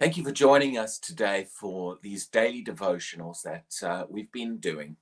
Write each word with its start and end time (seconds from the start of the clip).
Thank 0.00 0.16
you 0.16 0.24
for 0.24 0.32
joining 0.32 0.76
us 0.76 0.98
today 0.98 1.46
for 1.48 1.98
these 2.02 2.26
daily 2.26 2.64
devotionals 2.64 3.42
that 3.42 3.66
uh, 3.80 4.04
we've 4.10 4.30
been 4.32 4.56
doing 4.56 4.96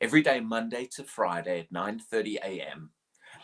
every 0.00 0.22
day, 0.22 0.38
Monday 0.38 0.86
to 0.92 1.02
Friday 1.02 1.60
at 1.60 1.72
9:30 1.72 2.36
a.m. 2.36 2.90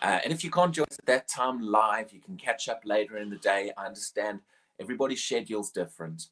Uh, 0.01 0.21
and 0.23 0.33
if 0.33 0.45
you 0.45 0.51
can't 0.51 0.73
join 0.73 0.87
us 0.89 1.01
at 1.01 1.07
that 1.07 1.27
time 1.27 1.61
live, 1.61 2.13
you 2.13 2.21
can 2.21 2.37
catch 2.37 2.69
up 2.69 2.83
later 2.85 3.19
in 3.19 3.31
the 3.31 3.37
day. 3.39 3.73
I 3.77 3.87
understand 3.87 4.43
everybody's 4.81 5.25
schedule's 5.25 5.73
different, 5.73 6.29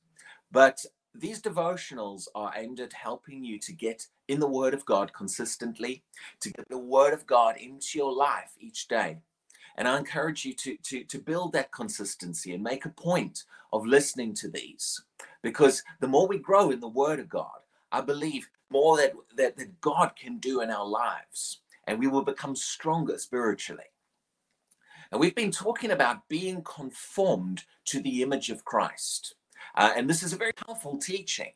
but 0.52 0.84
these 1.16 1.42
devotionals 1.42 2.28
are 2.36 2.52
aimed 2.54 2.78
at 2.78 2.92
helping 2.92 3.42
you 3.42 3.58
to 3.58 3.72
get 3.72 4.06
in 4.28 4.38
the 4.38 4.46
Word 4.46 4.72
of 4.72 4.84
God 4.84 5.12
consistently, 5.12 6.04
to 6.42 6.52
get 6.52 6.68
the 6.68 6.78
Word 6.78 7.12
of 7.12 7.26
God 7.26 7.56
into 7.56 7.98
your 7.98 8.12
life 8.14 8.52
each 8.60 8.86
day. 8.86 9.18
And 9.76 9.88
I 9.88 9.98
encourage 9.98 10.44
you 10.44 10.54
to, 10.54 10.76
to, 10.84 11.04
to 11.04 11.18
build 11.18 11.52
that 11.52 11.72
consistency 11.72 12.54
and 12.54 12.62
make 12.62 12.84
a 12.84 12.90
point 12.90 13.44
of 13.72 13.86
listening 13.86 14.34
to 14.34 14.48
these. 14.48 15.02
Because 15.42 15.82
the 16.00 16.08
more 16.08 16.26
we 16.26 16.38
grow 16.38 16.70
in 16.70 16.80
the 16.80 16.88
Word 16.88 17.20
of 17.20 17.28
God, 17.28 17.60
I 17.92 18.00
believe 18.00 18.48
more 18.70 18.96
that, 18.98 19.12
that, 19.36 19.56
that 19.56 19.80
God 19.80 20.12
can 20.16 20.38
do 20.38 20.60
in 20.60 20.70
our 20.70 20.86
lives. 20.86 21.60
And 21.86 21.98
we 21.98 22.06
will 22.06 22.22
become 22.22 22.54
stronger 22.54 23.18
spiritually. 23.18 23.84
And 25.10 25.20
we've 25.20 25.34
been 25.34 25.50
talking 25.50 25.90
about 25.90 26.28
being 26.28 26.62
conformed 26.62 27.64
to 27.86 28.00
the 28.00 28.22
image 28.22 28.50
of 28.50 28.64
Christ. 28.64 29.34
Uh, 29.74 29.92
and 29.96 30.08
this 30.08 30.22
is 30.22 30.32
a 30.32 30.36
very 30.36 30.52
powerful 30.52 30.98
teaching. 30.98 31.52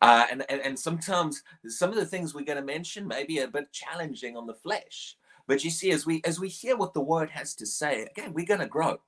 Uh, 0.00 0.26
and, 0.30 0.44
and, 0.48 0.60
and 0.60 0.78
sometimes 0.78 1.42
some 1.66 1.90
of 1.90 1.96
the 1.96 2.06
things 2.06 2.34
we're 2.34 2.44
going 2.44 2.58
to 2.58 2.64
mention 2.64 3.06
may 3.06 3.24
be 3.24 3.38
a 3.38 3.48
bit 3.48 3.72
challenging 3.72 4.36
on 4.36 4.46
the 4.46 4.54
flesh. 4.54 5.16
But 5.48 5.64
you 5.64 5.70
see, 5.70 5.90
as 5.90 6.06
we 6.06 6.22
as 6.24 6.38
we 6.38 6.48
hear 6.48 6.76
what 6.76 6.94
the 6.94 7.00
word 7.00 7.30
has 7.30 7.54
to 7.56 7.66
say, 7.66 8.02
again, 8.02 8.32
we're 8.34 8.46
going 8.46 8.60
to 8.60 8.66
grow, 8.66 9.00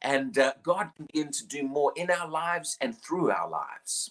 and 0.00 0.36
uh, 0.36 0.54
God 0.64 0.90
can 0.96 1.06
begin 1.06 1.30
to 1.30 1.46
do 1.46 1.62
more 1.62 1.92
in 1.94 2.10
our 2.10 2.28
lives 2.28 2.76
and 2.80 2.98
through 2.98 3.30
our 3.30 3.48
lives. 3.48 4.10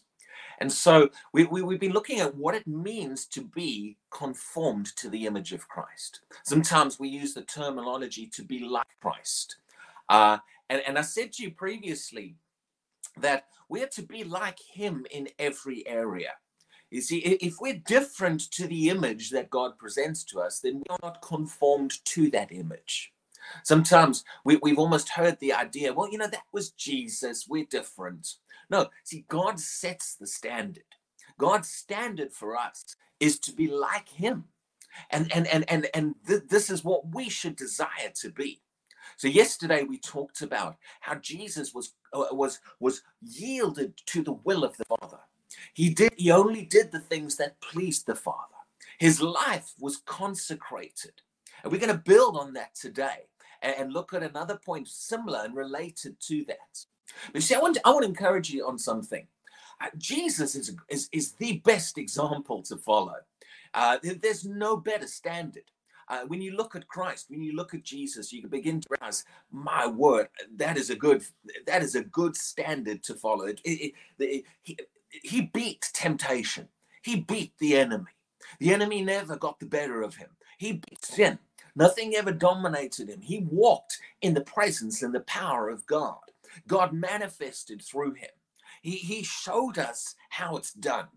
And 0.59 0.71
so 0.71 1.09
we, 1.33 1.45
we, 1.45 1.63
we've 1.63 1.79
been 1.79 1.91
looking 1.91 2.19
at 2.19 2.35
what 2.35 2.53
it 2.53 2.67
means 2.67 3.25
to 3.27 3.41
be 3.41 3.97
conformed 4.11 4.95
to 4.97 5.09
the 5.09 5.25
image 5.25 5.53
of 5.53 5.67
Christ. 5.67 6.21
Sometimes 6.43 6.99
we 6.99 7.09
use 7.09 7.33
the 7.33 7.41
terminology 7.41 8.27
to 8.27 8.43
be 8.43 8.59
like 8.59 8.85
Christ. 9.01 9.55
Uh, 10.07 10.37
and, 10.69 10.83
and 10.85 10.99
I 10.99 11.01
said 11.01 11.33
to 11.33 11.43
you 11.43 11.49
previously 11.49 12.35
that 13.17 13.45
we 13.69 13.81
are 13.81 13.87
to 13.87 14.03
be 14.03 14.23
like 14.23 14.59
him 14.59 15.07
in 15.09 15.29
every 15.39 15.87
area. 15.87 16.33
You 16.91 17.01
see, 17.01 17.19
if 17.19 17.55
we're 17.61 17.81
different 17.87 18.51
to 18.51 18.67
the 18.67 18.89
image 18.89 19.29
that 19.29 19.49
God 19.49 19.77
presents 19.79 20.25
to 20.25 20.41
us, 20.41 20.59
then 20.59 20.83
we're 20.89 20.97
not 21.01 21.21
conformed 21.21 22.03
to 22.05 22.29
that 22.31 22.51
image. 22.51 23.13
Sometimes 23.63 24.25
we, 24.43 24.57
we've 24.57 24.77
almost 24.77 25.09
heard 25.09 25.39
the 25.39 25.53
idea, 25.53 25.93
well, 25.93 26.11
you 26.11 26.17
know, 26.17 26.27
that 26.27 26.43
was 26.51 26.71
Jesus, 26.71 27.47
we're 27.47 27.65
different. 27.65 28.35
No, 28.69 28.89
see, 29.05 29.25
God 29.29 29.59
sets 29.59 30.15
the 30.15 30.27
standard. 30.27 30.83
God's 31.37 31.69
standard 31.69 32.33
for 32.33 32.57
us 32.57 32.83
is 33.21 33.39
to 33.39 33.53
be 33.53 33.67
like 33.67 34.09
him. 34.09 34.45
And 35.09 35.31
and 35.33 35.47
and 35.47 35.63
and 35.69 35.87
and 35.93 36.15
th- 36.27 36.43
this 36.49 36.69
is 36.69 36.83
what 36.83 37.13
we 37.15 37.29
should 37.29 37.55
desire 37.55 38.11
to 38.15 38.29
be. 38.29 38.61
So 39.15 39.29
yesterday 39.29 39.83
we 39.83 39.97
talked 39.97 40.41
about 40.41 40.75
how 40.99 41.15
Jesus 41.15 41.73
was 41.73 41.93
uh, 42.13 42.25
was 42.31 42.59
was 42.81 43.01
yielded 43.21 43.93
to 44.07 44.21
the 44.21 44.33
will 44.33 44.65
of 44.65 44.75
the 44.75 44.85
Father. 44.85 45.19
He 45.73 45.89
did 45.89 46.13
he 46.17 46.31
only 46.31 46.63
did 46.63 46.91
the 46.91 46.99
things 46.99 47.37
that 47.37 47.61
pleased 47.61 48.05
the 48.05 48.15
Father. 48.15 48.55
His 48.99 49.21
life 49.21 49.73
was 49.79 49.97
consecrated. 50.05 51.13
And 51.63 51.71
we're 51.71 51.79
going 51.79 51.91
to 51.91 51.97
build 51.97 52.37
on 52.37 52.53
that 52.53 52.75
today 52.75 53.27
and, 53.61 53.75
and 53.77 53.93
look 53.93 54.13
at 54.13 54.23
another 54.23 54.59
point 54.63 54.87
similar 54.87 55.41
and 55.43 55.55
related 55.55 56.19
to 56.27 56.45
that. 56.45 56.85
But 57.33 57.43
see, 57.43 57.55
I 57.55 57.59
want 57.59 57.75
to, 57.75 57.81
I 57.83 57.89
want 57.89 58.03
to 58.03 58.09
encourage 58.09 58.49
you 58.49 58.67
on 58.67 58.77
something. 58.77 59.27
Uh, 59.81 59.87
Jesus 59.97 60.55
is, 60.55 60.75
is, 60.89 61.09
is 61.11 61.33
the 61.33 61.57
best 61.65 61.97
example 61.97 62.61
to 62.63 62.77
follow. 62.77 63.15
Uh, 63.73 63.97
there's 64.21 64.45
no 64.45 64.77
better 64.77 65.07
standard. 65.07 65.63
Uh, 66.07 66.25
when 66.27 66.41
you 66.41 66.55
look 66.55 66.75
at 66.75 66.87
Christ, 66.87 67.27
when 67.29 67.41
you 67.41 67.55
look 67.55 67.73
at 67.73 67.83
Jesus, 67.83 68.33
you 68.33 68.41
can 68.41 68.49
begin 68.49 68.81
to 68.81 68.87
realize, 68.91 69.23
my 69.49 69.87
word, 69.87 70.27
that 70.57 70.77
is 70.77 70.89
a 70.89 70.95
good 70.95 71.23
that 71.65 71.81
is 71.81 71.95
a 71.95 72.03
good 72.03 72.35
standard 72.35 73.01
to 73.03 73.13
follow. 73.13 73.45
It, 73.45 73.61
it, 73.63 73.93
it, 74.19 74.89
he, 75.11 75.41
beat 75.41 75.89
temptation. 75.93 76.69
He 77.01 77.17
beat 77.17 77.53
the 77.59 77.77
enemy. 77.77 78.11
The 78.59 78.73
enemy 78.73 79.01
never 79.01 79.35
got 79.35 79.59
the 79.59 79.65
better 79.65 80.01
of 80.01 80.15
him. 80.15 80.29
He 80.57 80.73
beat 80.73 81.03
sin. 81.03 81.39
Nothing 81.75 82.15
ever 82.15 82.31
dominated 82.31 83.09
him. 83.09 83.21
He 83.21 83.39
walked 83.49 83.99
in 84.21 84.33
the 84.33 84.41
presence 84.41 85.01
and 85.01 85.13
the 85.13 85.21
power 85.21 85.69
of 85.69 85.85
God. 85.85 86.19
God 86.67 86.93
manifested 86.93 87.81
through 87.81 88.13
him. 88.13 88.29
He, 88.81 88.97
he 88.97 89.23
showed 89.23 89.77
us 89.77 90.15
how 90.29 90.57
it's 90.57 90.73
done. 90.73 91.07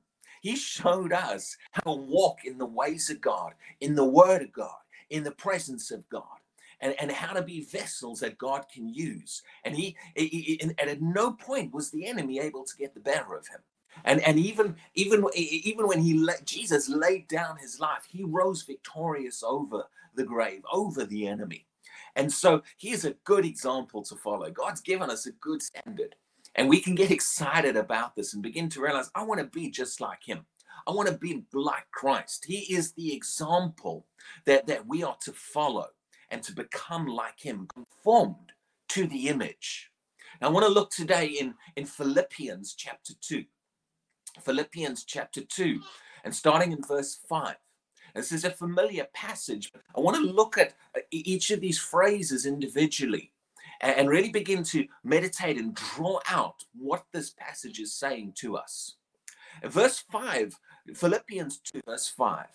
He 0.41 0.57
showed 0.57 1.13
us 1.13 1.57
how 1.73 1.95
to 1.95 2.01
walk 2.01 2.45
in 2.45 2.59
the 2.59 2.67
ways 2.67 3.11
of 3.11 3.21
God, 3.21 3.55
in 3.81 3.95
the 3.95 4.05
word 4.05 4.43
of 4.43 4.53
God, 4.53 4.77
in 5.11 5.25
the 5.25 5.33
presence 5.33 5.91
of 5.91 6.09
God. 6.09 6.23
And, 6.81 6.95
and 7.01 7.11
how 7.11 7.33
to 7.33 7.41
be 7.41 7.63
vessels 7.63 8.21
that 8.21 8.37
God 8.37 8.67
can 8.71 8.93
use. 8.93 9.43
And 9.65 9.75
he, 9.75 9.97
he, 10.15 10.27
he 10.27 10.61
and 10.61 10.79
at 10.79 11.01
no 11.01 11.33
point 11.33 11.73
was 11.73 11.91
the 11.91 12.07
enemy 12.07 12.41
able 12.41 12.65
to 12.65 12.77
get 12.77 12.93
the 12.93 13.01
better 13.01 13.35
of 13.35 13.47
him. 13.47 13.61
And 14.05 14.21
and 14.21 14.39
even 14.39 14.77
even 14.95 15.25
even 15.35 15.87
when 15.87 16.01
he 16.01 16.15
let 16.15 16.45
Jesus 16.45 16.89
laid 16.89 17.29
down 17.29 17.57
his 17.57 17.81
life, 17.81 18.07
he 18.09 18.25
rose 18.25 18.63
victorious 18.63 19.43
over 19.43 19.85
the 20.15 20.25
grave, 20.25 20.63
over 20.73 21.05
the 21.05 21.27
enemy. 21.27 21.67
And 22.17 22.33
so 22.33 22.63
he's 22.77 23.05
a 23.05 23.15
good 23.25 23.45
example 23.45 24.03
to 24.05 24.17
follow. 24.17 24.51
God's 24.51 24.81
given 24.81 25.11
us 25.11 25.27
a 25.27 25.33
good 25.33 25.63
standard. 25.63 26.15
And 26.55 26.69
we 26.69 26.81
can 26.81 26.95
get 26.95 27.11
excited 27.11 27.77
about 27.77 28.15
this 28.15 28.35
and 28.35 28.43
begin 28.43 28.69
to 28.71 28.81
realize, 28.81 29.11
I 29.15 29.25
want 29.25 29.41
to 29.41 29.47
be 29.47 29.71
just 29.71 30.01
like 30.01 30.21
him. 30.25 30.47
I 30.87 30.93
want 30.93 31.09
to 31.09 31.17
be 31.17 31.45
like 31.53 31.91
Christ. 31.93 32.45
He 32.47 32.75
is 32.75 32.93
the 32.93 33.13
example 33.13 34.07
that, 34.45 34.67
that 34.67 34.87
we 34.87 35.03
are 35.03 35.17
to 35.23 35.33
follow 35.33 35.87
and 36.31 36.43
to 36.45 36.53
become 36.53 37.07
like 37.07 37.41
him, 37.41 37.67
conformed 37.73 38.53
to 38.91 39.07
the 39.07 39.29
image. 39.29 39.91
Now, 40.41 40.49
I 40.49 40.51
want 40.51 40.67
to 40.67 40.73
look 40.73 40.91
today 40.91 41.27
in, 41.27 41.55
in 41.77 41.87
Philippians 41.87 42.75
chapter 42.75 43.15
2. 43.21 43.45
Philippians 44.41 45.05
chapter 45.05 45.43
2, 45.43 45.81
and 46.25 46.35
starting 46.35 46.73
in 46.73 46.83
verse 46.83 47.19
5. 47.29 47.57
This 48.15 48.33
is 48.33 48.45
a 48.45 48.51
familiar 48.51 49.07
passage. 49.13 49.73
I 49.97 50.01
want 50.01 50.17
to 50.17 50.23
look 50.23 50.57
at 50.57 50.75
each 51.11 51.51
of 51.51 51.61
these 51.61 51.79
phrases 51.79 52.47
individually 52.47 53.33
and 53.81 54.09
really 54.09 54.31
begin 54.31 54.63
to 54.63 54.87
meditate 55.03 55.59
and 55.59 55.75
draw 55.75 56.21
out 56.29 56.65
what 56.79 57.05
this 57.13 57.31
passage 57.31 57.81
is 57.81 57.93
saying 57.93 58.33
to 58.37 58.57
us. 58.57 58.97
Verse 59.65 59.99
5, 60.11 60.59
Philippians 60.95 61.59
2, 61.59 61.81
verse 61.85 62.09
5, 62.09 62.47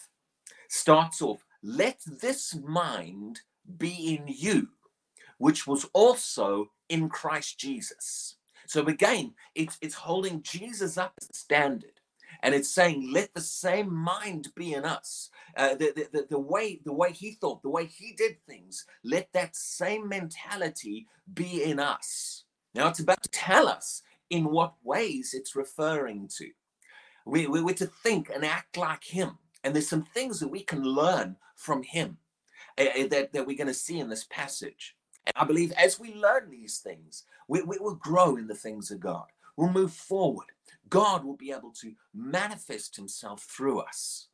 starts 0.69 1.21
off 1.21 1.45
Let 1.61 1.99
this 2.05 2.55
mind 2.55 3.41
be 3.77 4.15
in 4.15 4.23
you, 4.27 4.69
which 5.37 5.67
was 5.67 5.85
also 5.93 6.71
in 6.87 7.09
Christ 7.09 7.59
Jesus. 7.59 8.35
So 8.69 8.85
again, 8.85 9.33
it's, 9.55 9.79
it's 9.81 9.95
holding 9.95 10.43
Jesus 10.43 10.95
up 10.95 11.13
as 11.19 11.27
a 11.27 11.33
standard. 11.33 11.93
And 12.43 12.53
it's 12.53 12.69
saying, 12.69 13.11
let 13.11 13.33
the 13.33 13.41
same 13.41 13.91
mind 13.91 14.49
be 14.55 14.75
in 14.75 14.85
us. 14.85 15.31
Uh, 15.57 15.73
the, 15.73 16.07
the, 16.13 16.27
the, 16.29 16.39
way, 16.39 16.79
the 16.85 16.93
way 16.93 17.11
he 17.11 17.31
thought, 17.31 17.63
the 17.63 17.69
way 17.71 17.87
he 17.87 18.13
did 18.13 18.37
things, 18.45 18.85
let 19.03 19.33
that 19.33 19.55
same 19.55 20.07
mentality 20.07 21.07
be 21.33 21.63
in 21.63 21.79
us. 21.79 22.43
Now 22.75 22.87
it's 22.87 22.99
about 22.99 23.23
to 23.23 23.29
tell 23.29 23.67
us 23.67 24.03
in 24.29 24.45
what 24.45 24.75
ways 24.83 25.33
it's 25.33 25.55
referring 25.55 26.29
to. 26.37 26.51
We, 27.25 27.47
we, 27.47 27.63
we're 27.63 27.73
to 27.73 27.87
think 27.87 28.29
and 28.29 28.45
act 28.45 28.77
like 28.77 29.03
him. 29.03 29.39
And 29.63 29.73
there's 29.73 29.89
some 29.89 30.03
things 30.03 30.39
that 30.41 30.47
we 30.47 30.61
can 30.61 30.83
learn 30.83 31.37
from 31.55 31.81
him 31.81 32.17
uh, 32.77 33.07
that, 33.09 33.33
that 33.33 33.47
we're 33.47 33.57
going 33.57 33.65
to 33.65 33.73
see 33.73 33.99
in 33.99 34.09
this 34.09 34.25
passage. 34.29 34.95
And 35.35 35.43
I 35.43 35.45
believe 35.45 35.71
as 35.73 35.99
we 35.99 36.13
learn 36.15 36.49
these 36.49 36.79
things, 36.79 37.23
we, 37.47 37.61
we 37.61 37.77
will 37.77 37.95
grow 37.95 38.35
in 38.35 38.47
the 38.47 38.55
things 38.55 38.89
of 38.89 38.99
God. 38.99 39.25
We'll 39.55 39.69
move 39.71 39.93
forward. 39.93 40.47
God 40.89 41.23
will 41.23 41.35
be 41.35 41.51
able 41.51 41.71
to 41.81 41.93
manifest 42.13 42.95
himself 42.95 43.43
through 43.43 43.79
us. 43.79 44.27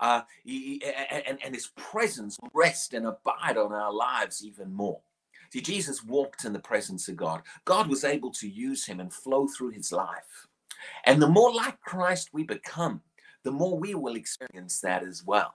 Uh, 0.00 0.22
he, 0.44 0.82
and, 1.10 1.38
and 1.44 1.54
his 1.54 1.68
presence 1.76 2.38
rest 2.54 2.94
and 2.94 3.06
abide 3.06 3.56
on 3.56 3.72
our 3.72 3.92
lives 3.92 4.44
even 4.44 4.72
more. 4.72 5.00
See, 5.52 5.60
Jesus 5.60 6.04
walked 6.04 6.44
in 6.44 6.52
the 6.52 6.60
presence 6.60 7.08
of 7.08 7.16
God. 7.16 7.42
God 7.64 7.88
was 7.88 8.04
able 8.04 8.30
to 8.32 8.48
use 8.48 8.86
him 8.86 9.00
and 9.00 9.12
flow 9.12 9.48
through 9.48 9.70
his 9.70 9.92
life. 9.92 10.46
And 11.04 11.20
the 11.20 11.28
more 11.28 11.52
like 11.52 11.80
Christ 11.80 12.30
we 12.32 12.44
become, 12.44 13.02
the 13.42 13.50
more 13.50 13.78
we 13.78 13.94
will 13.94 14.14
experience 14.14 14.80
that 14.80 15.02
as 15.02 15.24
well. 15.24 15.54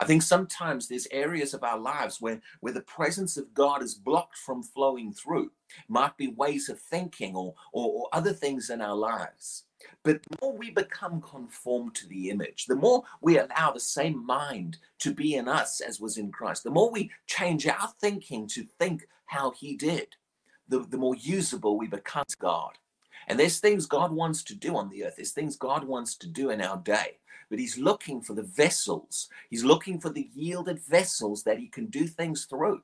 I 0.00 0.04
think 0.04 0.22
sometimes 0.22 0.88
there's 0.88 1.08
areas 1.10 1.54
of 1.54 1.62
our 1.62 1.78
lives 1.78 2.20
where, 2.20 2.40
where 2.60 2.72
the 2.72 2.80
presence 2.80 3.36
of 3.36 3.54
God 3.54 3.82
is 3.82 3.94
blocked 3.94 4.36
from 4.38 4.62
flowing 4.62 5.12
through. 5.12 5.50
Might 5.88 6.16
be 6.16 6.28
ways 6.28 6.68
of 6.68 6.80
thinking 6.80 7.34
or, 7.34 7.54
or, 7.72 7.90
or 7.92 8.08
other 8.12 8.32
things 8.32 8.70
in 8.70 8.80
our 8.80 8.94
lives. 8.94 9.64
But 10.02 10.22
the 10.22 10.38
more 10.40 10.56
we 10.56 10.70
become 10.70 11.20
conformed 11.20 11.94
to 11.96 12.08
the 12.08 12.30
image, 12.30 12.66
the 12.66 12.76
more 12.76 13.04
we 13.20 13.38
allow 13.38 13.72
the 13.72 13.80
same 13.80 14.24
mind 14.24 14.78
to 15.00 15.12
be 15.12 15.34
in 15.34 15.48
us 15.48 15.80
as 15.80 16.00
was 16.00 16.16
in 16.16 16.30
Christ, 16.30 16.64
the 16.64 16.70
more 16.70 16.90
we 16.90 17.10
change 17.26 17.66
our 17.66 17.88
thinking 18.00 18.46
to 18.48 18.64
think 18.78 19.06
how 19.26 19.50
he 19.50 19.76
did, 19.76 20.16
the, 20.68 20.80
the 20.80 20.96
more 20.96 21.14
usable 21.16 21.76
we 21.76 21.86
become 21.86 22.24
to 22.28 22.36
God. 22.38 22.78
And 23.28 23.38
there's 23.38 23.58
things 23.58 23.86
God 23.86 24.12
wants 24.12 24.44
to 24.44 24.54
do 24.54 24.76
on 24.76 24.88
the 24.88 25.04
earth. 25.04 25.16
There's 25.16 25.32
things 25.32 25.56
God 25.56 25.84
wants 25.84 26.16
to 26.18 26.28
do 26.28 26.50
in 26.50 26.60
our 26.60 26.76
day. 26.76 27.18
But 27.48 27.58
he's 27.58 27.78
looking 27.78 28.20
for 28.20 28.34
the 28.34 28.42
vessels. 28.42 29.28
He's 29.50 29.64
looking 29.64 30.00
for 30.00 30.10
the 30.10 30.28
yielded 30.34 30.80
vessels 30.80 31.44
that 31.44 31.58
he 31.58 31.68
can 31.68 31.86
do 31.86 32.06
things 32.06 32.44
through. 32.44 32.82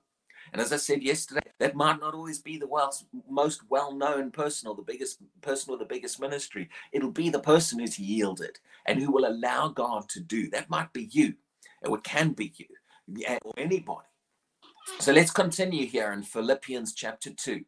And 0.53 0.61
as 0.61 0.73
I 0.73 0.77
said 0.77 1.03
yesterday, 1.03 1.41
that 1.59 1.77
might 1.77 2.01
not 2.01 2.15
always 2.15 2.41
be 2.41 2.59
the 2.59 2.67
world's 2.67 3.05
most 3.29 3.63
well-known 3.69 4.31
person 4.31 4.69
or 4.69 4.75
the 4.75 4.83
biggest 4.83 5.19
person 5.41 5.73
or 5.73 5.79
the 5.79 5.85
biggest 5.85 6.21
ministry. 6.21 6.69
It'll 6.93 7.11
be 7.11 7.31
the 7.31 7.41
person 7.41 7.79
who's 7.79 7.99
yielded 7.99 8.59
and 8.87 8.99
who 8.99 9.13
will 9.13 9.27
allow 9.27 9.69
God 9.69 10.09
to 10.11 10.21
do. 10.21 10.51
That 10.51 10.71
might 10.71 10.93
be 10.93 11.05
you, 11.05 11.35
or 11.83 11.99
it 11.99 12.05
can 12.05 12.33
be 12.33 12.53
you, 12.57 12.67
eh, 13.25 13.39
or 13.43 13.53
anybody. 13.57 14.07
So 14.99 15.13
let's 15.13 15.31
continue 15.31 15.87
here 15.87 16.13
in 16.13 16.23
Philippians 16.23 16.95
chapter 16.95 17.31
2. 17.31 17.65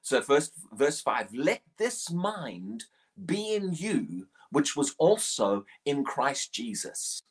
So 0.00 0.22
first 0.22 0.52
verse 0.72 1.00
5, 1.00 1.34
let 1.34 1.62
this 1.76 2.10
mind 2.10 2.84
be 3.26 3.54
in 3.54 3.72
you, 3.72 4.28
which 4.52 4.76
was 4.76 4.94
also 4.98 5.64
in 5.84 6.04
Christ 6.04 6.52
Jesus. 6.52 7.22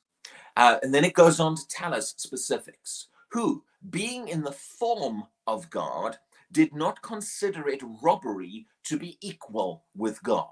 Uh, 0.57 0.77
and 0.83 0.93
then 0.93 1.05
it 1.05 1.13
goes 1.13 1.39
on 1.39 1.55
to 1.55 1.67
tell 1.69 1.93
us 1.93 2.13
specifics. 2.17 3.07
Who, 3.31 3.63
being 3.89 4.27
in 4.27 4.43
the 4.43 4.51
form 4.51 5.23
of 5.47 5.69
God, 5.69 6.17
did 6.51 6.73
not 6.75 7.01
consider 7.01 7.69
it 7.69 7.81
robbery 8.03 8.67
to 8.83 8.97
be 8.97 9.17
equal 9.21 9.85
with 9.95 10.21
God. 10.23 10.47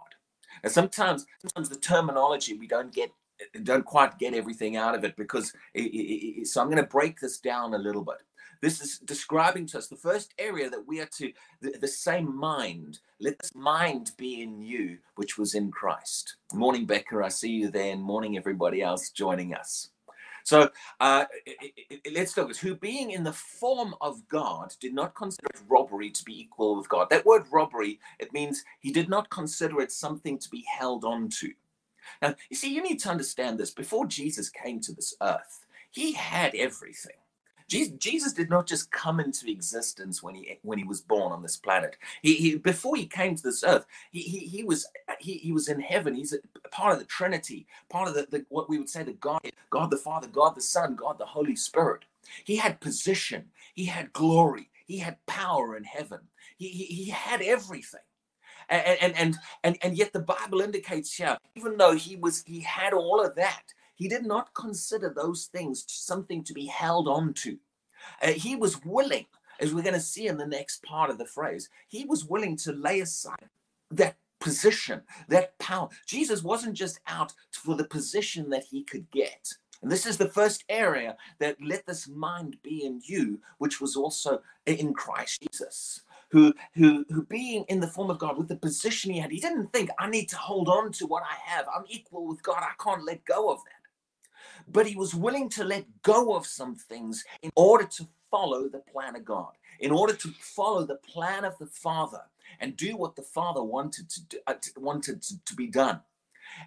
And 0.63 0.71
sometimes, 0.71 1.25
sometimes 1.41 1.69
the 1.69 1.75
terminology 1.75 2.57
we 2.57 2.67
don't 2.67 2.93
get, 2.93 3.11
don't 3.63 3.85
quite 3.85 4.17
get 4.19 4.33
everything 4.33 4.77
out 4.77 4.95
of 4.95 5.03
it 5.03 5.15
because. 5.15 5.53
It, 5.73 5.83
it, 5.83 6.41
it, 6.41 6.47
so 6.47 6.61
I'm 6.61 6.67
going 6.67 6.77
to 6.77 6.89
break 6.89 7.19
this 7.19 7.39
down 7.39 7.73
a 7.73 7.77
little 7.77 8.03
bit. 8.03 8.17
This 8.61 8.81
is 8.81 8.99
describing 8.99 9.65
to 9.67 9.77
us 9.77 9.87
the 9.87 9.95
first 9.95 10.33
area 10.37 10.69
that 10.69 10.85
we 10.85 10.99
are 10.99 11.09
to 11.17 11.31
the, 11.61 11.77
the 11.79 11.87
same 11.87 12.35
mind. 12.35 12.99
Let 13.19 13.39
this 13.39 13.55
mind 13.55 14.11
be 14.17 14.41
in 14.41 14.61
you, 14.61 14.97
which 15.15 15.37
was 15.37 15.55
in 15.55 15.71
Christ. 15.71 16.35
Morning, 16.53 16.85
Becca. 16.85 17.21
I 17.23 17.29
see 17.29 17.51
you 17.51 17.71
there, 17.71 17.93
and 17.93 18.01
morning, 18.01 18.37
everybody 18.37 18.81
else 18.81 19.11
joining 19.11 19.53
us. 19.53 19.89
So 20.43 20.69
uh, 20.99 21.25
let's 22.13 22.35
look 22.35 22.49
at 22.49 22.57
who, 22.57 22.75
being 22.75 23.11
in 23.11 23.23
the 23.23 23.33
form 23.33 23.93
of 24.01 24.27
God, 24.27 24.73
did 24.79 24.93
not 24.93 25.15
consider 25.15 25.47
it 25.53 25.61
robbery 25.69 26.09
to 26.09 26.23
be 26.23 26.41
equal 26.41 26.77
with 26.77 26.89
God. 26.89 27.09
That 27.09 27.25
word 27.25 27.43
robbery, 27.51 27.99
it 28.19 28.33
means 28.33 28.63
he 28.79 28.91
did 28.91 29.09
not 29.09 29.29
consider 29.29 29.79
it 29.81 29.91
something 29.91 30.37
to 30.39 30.49
be 30.49 30.65
held 30.77 31.05
on 31.05 31.29
to. 31.39 31.51
Now, 32.21 32.35
you 32.49 32.55
see, 32.55 32.73
you 32.73 32.81
need 32.81 32.99
to 33.01 33.09
understand 33.09 33.59
this. 33.59 33.71
Before 33.71 34.05
Jesus 34.05 34.49
came 34.49 34.79
to 34.81 34.93
this 34.93 35.15
earth, 35.21 35.65
he 35.91 36.13
had 36.13 36.55
everything. 36.55 37.13
Jesus 37.69 38.33
did 38.33 38.49
not 38.49 38.65
just 38.65 38.91
come 38.91 39.19
into 39.19 39.49
existence 39.49 40.23
when 40.23 40.33
he 40.33 40.57
when 40.63 40.79
he 40.79 40.83
was 40.83 41.01
born 41.01 41.31
on 41.31 41.43
this 41.43 41.55
planet. 41.55 41.97
He, 42.23 42.33
he 42.33 42.55
before 42.57 42.95
he 42.95 43.05
came 43.05 43.35
to 43.35 43.43
this 43.43 43.63
earth, 43.63 43.85
he 44.11 44.21
he, 44.21 44.39
he 44.39 44.63
was 44.63 44.87
he, 45.19 45.33
he 45.33 45.51
was 45.51 45.67
in 45.67 45.79
heaven. 45.79 46.15
He's 46.15 46.33
a 46.33 46.69
part 46.69 46.93
of 46.93 46.99
the 46.99 47.05
Trinity, 47.05 47.67
part 47.87 48.07
of 48.07 48.15
the, 48.15 48.27
the 48.31 48.45
what 48.49 48.69
we 48.69 48.79
would 48.79 48.89
say 48.89 49.03
the 49.03 49.13
God, 49.13 49.41
God 49.69 49.91
the 49.91 49.97
Father, 49.97 50.27
God 50.27 50.55
the 50.55 50.61
Son, 50.61 50.95
God 50.95 51.19
the 51.19 51.27
Holy 51.27 51.55
Spirit. 51.55 52.05
He 52.43 52.55
had 52.55 52.79
position, 52.81 53.45
he 53.75 53.85
had 53.85 54.13
glory, 54.13 54.71
he 54.87 54.97
had 54.97 55.23
power 55.27 55.77
in 55.77 55.83
heaven. 55.83 56.21
He 56.57 56.69
he, 56.69 56.85
he 56.85 57.09
had 57.11 57.41
everything. 57.41 58.01
And, 58.69 58.97
and 59.01 59.15
and 59.17 59.37
and 59.63 59.77
and 59.81 59.97
yet 59.97 60.13
the 60.13 60.19
Bible 60.19 60.61
indicates 60.61 61.13
here, 61.13 61.37
even 61.55 61.77
though 61.77 61.95
he 61.95 62.15
was 62.15 62.43
he 62.45 62.61
had 62.61 62.93
all 62.93 63.19
of 63.23 63.35
that, 63.35 63.63
he 63.95 64.07
did 64.07 64.25
not 64.25 64.53
consider 64.53 65.13
those 65.13 65.45
things 65.45 65.83
something 65.87 66.43
to 66.43 66.53
be 66.53 66.65
held 66.65 67.07
on 67.07 67.33
to. 67.33 67.57
Uh, 68.21 68.27
he 68.27 68.55
was 68.55 68.83
willing, 68.85 69.25
as 69.59 69.73
we're 69.73 69.81
going 69.81 69.93
to 69.93 69.99
see 69.99 70.27
in 70.27 70.37
the 70.37 70.47
next 70.47 70.83
part 70.83 71.09
of 71.09 71.17
the 71.17 71.25
phrase, 71.25 71.69
he 71.87 72.05
was 72.05 72.25
willing 72.25 72.55
to 72.57 72.71
lay 72.71 72.99
aside 73.01 73.49
that 73.91 74.15
position, 74.39 75.01
that 75.27 75.57
power. 75.59 75.89
Jesus 76.05 76.43
wasn't 76.43 76.75
just 76.75 76.99
out 77.07 77.33
for 77.51 77.75
the 77.75 77.83
position 77.83 78.49
that 78.51 78.65
he 78.71 78.83
could 78.83 79.09
get. 79.11 79.53
And 79.81 79.91
this 79.91 80.05
is 80.05 80.17
the 80.17 80.29
first 80.29 80.63
area 80.69 81.15
that 81.39 81.57
let 81.61 81.85
this 81.85 82.07
mind 82.07 82.57
be 82.63 82.85
in 82.85 83.01
you, 83.03 83.39
which 83.57 83.79
was 83.79 83.95
also 83.95 84.41
in 84.65 84.93
Christ 84.93 85.45
Jesus. 85.51 86.01
Who, 86.31 86.53
who, 86.75 87.05
who 87.09 87.23
being 87.23 87.65
in 87.69 87.79
the 87.79 87.87
form 87.87 88.11
of 88.11 88.19
God 88.19 88.37
with 88.37 88.47
the 88.47 88.55
position 88.55 89.11
he 89.11 89.19
had, 89.19 89.31
he 89.31 89.39
didn't 89.39 89.73
think, 89.73 89.89
I 89.97 90.07
need 90.07 90.29
to 90.29 90.37
hold 90.37 90.69
on 90.69 90.91
to 90.93 91.07
what 91.07 91.23
I 91.23 91.35
have. 91.49 91.65
I'm 91.75 91.85
equal 91.87 92.27
with 92.27 92.43
God. 92.43 92.61
I 92.61 92.73
can't 92.83 93.03
let 93.03 93.25
go 93.25 93.49
of 93.49 93.57
that 93.65 93.79
but 94.71 94.87
he 94.87 94.95
was 94.95 95.15
willing 95.15 95.49
to 95.49 95.63
let 95.63 95.85
go 96.03 96.35
of 96.35 96.45
some 96.45 96.75
things 96.75 97.23
in 97.41 97.51
order 97.55 97.85
to 97.85 98.07
follow 98.29 98.67
the 98.69 98.79
plan 98.79 99.15
of 99.15 99.25
God, 99.25 99.53
in 99.79 99.91
order 99.91 100.13
to 100.13 100.29
follow 100.39 100.85
the 100.85 100.95
plan 100.95 101.43
of 101.43 101.57
the 101.57 101.65
Father 101.65 102.21
and 102.59 102.77
do 102.77 102.95
what 102.95 103.15
the 103.15 103.21
Father 103.21 103.63
wanted 103.63 104.09
to 104.09 104.21
do, 104.25 104.37
uh, 104.47 104.53
wanted 104.77 105.21
to, 105.23 105.43
to, 105.45 105.55
be 105.55 105.67
done. 105.67 106.01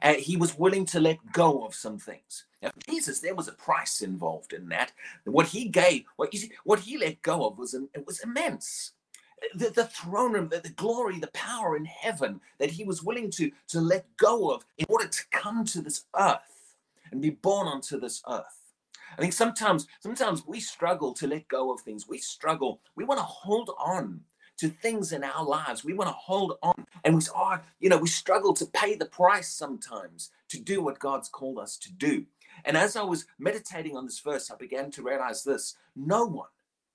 Uh, 0.00 0.14
he 0.14 0.36
was 0.36 0.58
willing 0.58 0.86
to 0.86 1.00
let 1.00 1.18
go 1.32 1.64
of 1.64 1.74
some 1.74 1.98
things. 1.98 2.44
Now, 2.62 2.70
Jesus, 2.88 3.20
there 3.20 3.34
was 3.34 3.48
a 3.48 3.52
price 3.52 4.00
involved 4.00 4.52
in 4.52 4.68
that. 4.68 4.92
What 5.24 5.46
he 5.46 5.68
gave, 5.68 6.04
what, 6.16 6.32
you 6.32 6.40
see, 6.40 6.52
what 6.64 6.80
he 6.80 6.96
let 6.98 7.20
go 7.22 7.46
of 7.46 7.58
was 7.58 7.74
it 7.74 8.06
was 8.06 8.20
immense. 8.20 8.92
The, 9.54 9.70
the 9.70 9.84
throne 9.86 10.32
room, 10.32 10.48
the, 10.48 10.60
the 10.60 10.70
glory, 10.70 11.18
the 11.18 11.30
power 11.32 11.76
in 11.76 11.84
heaven 11.84 12.40
that 12.58 12.72
he 12.72 12.84
was 12.84 13.02
willing 13.02 13.30
to, 13.32 13.50
to 13.68 13.80
let 13.80 14.06
go 14.16 14.50
of 14.50 14.64
in 14.78 14.86
order 14.88 15.08
to 15.08 15.22
come 15.30 15.64
to 15.66 15.82
this 15.82 16.04
earth 16.18 16.76
and 17.10 17.20
be 17.20 17.30
born 17.30 17.66
onto 17.66 17.98
this 18.00 18.22
earth. 18.28 18.60
I 19.16 19.20
think 19.20 19.32
sometimes, 19.32 19.86
sometimes 20.00 20.46
we 20.46 20.60
struggle 20.60 21.12
to 21.14 21.26
let 21.26 21.48
go 21.48 21.72
of 21.72 21.80
things. 21.80 22.08
We 22.08 22.18
struggle. 22.18 22.80
We 22.96 23.04
want 23.04 23.18
to 23.18 23.24
hold 23.24 23.70
on 23.78 24.22
to 24.58 24.68
things 24.68 25.12
in 25.12 25.24
our 25.24 25.44
lives. 25.44 25.84
We 25.84 25.92
want 25.94 26.08
to 26.08 26.14
hold 26.14 26.58
on, 26.62 26.86
and 27.04 27.16
we, 27.16 27.22
oh, 27.34 27.58
you 27.80 27.88
know, 27.88 27.98
we 27.98 28.08
struggle 28.08 28.54
to 28.54 28.66
pay 28.66 28.94
the 28.94 29.06
price 29.06 29.48
sometimes 29.48 30.30
to 30.48 30.60
do 30.60 30.82
what 30.82 30.98
God's 30.98 31.28
called 31.28 31.58
us 31.58 31.76
to 31.78 31.92
do. 31.92 32.26
And 32.64 32.76
as 32.76 32.96
I 32.96 33.02
was 33.02 33.26
meditating 33.38 33.96
on 33.96 34.06
this 34.06 34.20
verse, 34.20 34.50
I 34.50 34.56
began 34.56 34.90
to 34.92 35.02
realize 35.02 35.42
this: 35.42 35.76
no 35.96 36.24
one, 36.24 36.48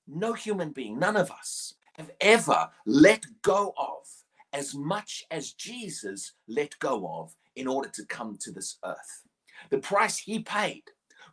no 0.08 0.34
human 0.34 0.72
being, 0.72 0.98
none 1.00 1.18
of 1.18 1.30
us 1.32 1.74
have 1.98 2.12
ever 2.22 2.70
let 2.86 3.26
go 3.42 3.74
of 3.78 4.06
as 4.54 4.74
much 4.76 5.26
as 5.32 5.54
Jesus 5.54 6.34
let 6.48 6.78
go 6.80 7.08
of 7.08 7.36
in 7.56 7.68
order 7.68 7.90
to 7.90 8.06
come 8.06 8.38
to 8.42 8.52
this 8.52 8.78
earth 8.86 9.24
the 9.70 9.78
price 9.80 10.18
he 10.18 10.40
paid 10.40 10.84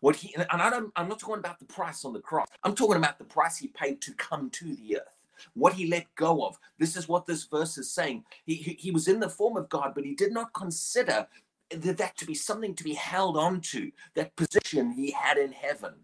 what 0.01 0.17
he 0.17 0.35
and 0.35 0.47
I 0.51 0.69
don't 0.69 0.93
I'm 0.97 1.09
not 1.09 1.19
talking 1.19 1.39
about 1.39 1.59
the 1.59 1.65
price 1.65 2.05
on 2.05 2.13
the 2.13 2.21
cross. 2.21 2.47
I'm 2.63 2.75
talking 2.75 2.97
about 2.97 3.19
the 3.19 3.25
price 3.25 3.57
he 3.57 3.69
paid 3.69 4.03
to 4.03 4.13
come 4.15 4.51
to 4.51 4.75
the 4.75 4.99
earth. 4.99 5.17
What 5.55 5.73
he 5.73 5.87
let 5.87 6.15
go 6.15 6.45
of. 6.45 6.59
This 6.79 6.95
is 6.95 7.09
what 7.09 7.25
this 7.25 7.45
verse 7.45 7.79
is 7.79 7.91
saying. 7.91 8.25
He, 8.45 8.55
he, 8.55 8.75
he 8.75 8.91
was 8.91 9.09
in 9.09 9.19
the 9.19 9.31
form 9.31 9.57
of 9.57 9.71
God, 9.71 9.93
but 9.95 10.05
he 10.05 10.15
did 10.15 10.33
not 10.33 10.53
consider 10.53 11.27
that 11.71 12.17
to 12.19 12.27
be 12.27 12.35
something 12.35 12.75
to 12.75 12.85
be 12.85 12.93
held 12.93 13.37
on 13.39 13.61
to, 13.63 13.91
that 14.15 14.37
position 14.37 14.93
he 14.93 15.11
had 15.11 15.39
in 15.39 15.53
heaven. 15.53 15.95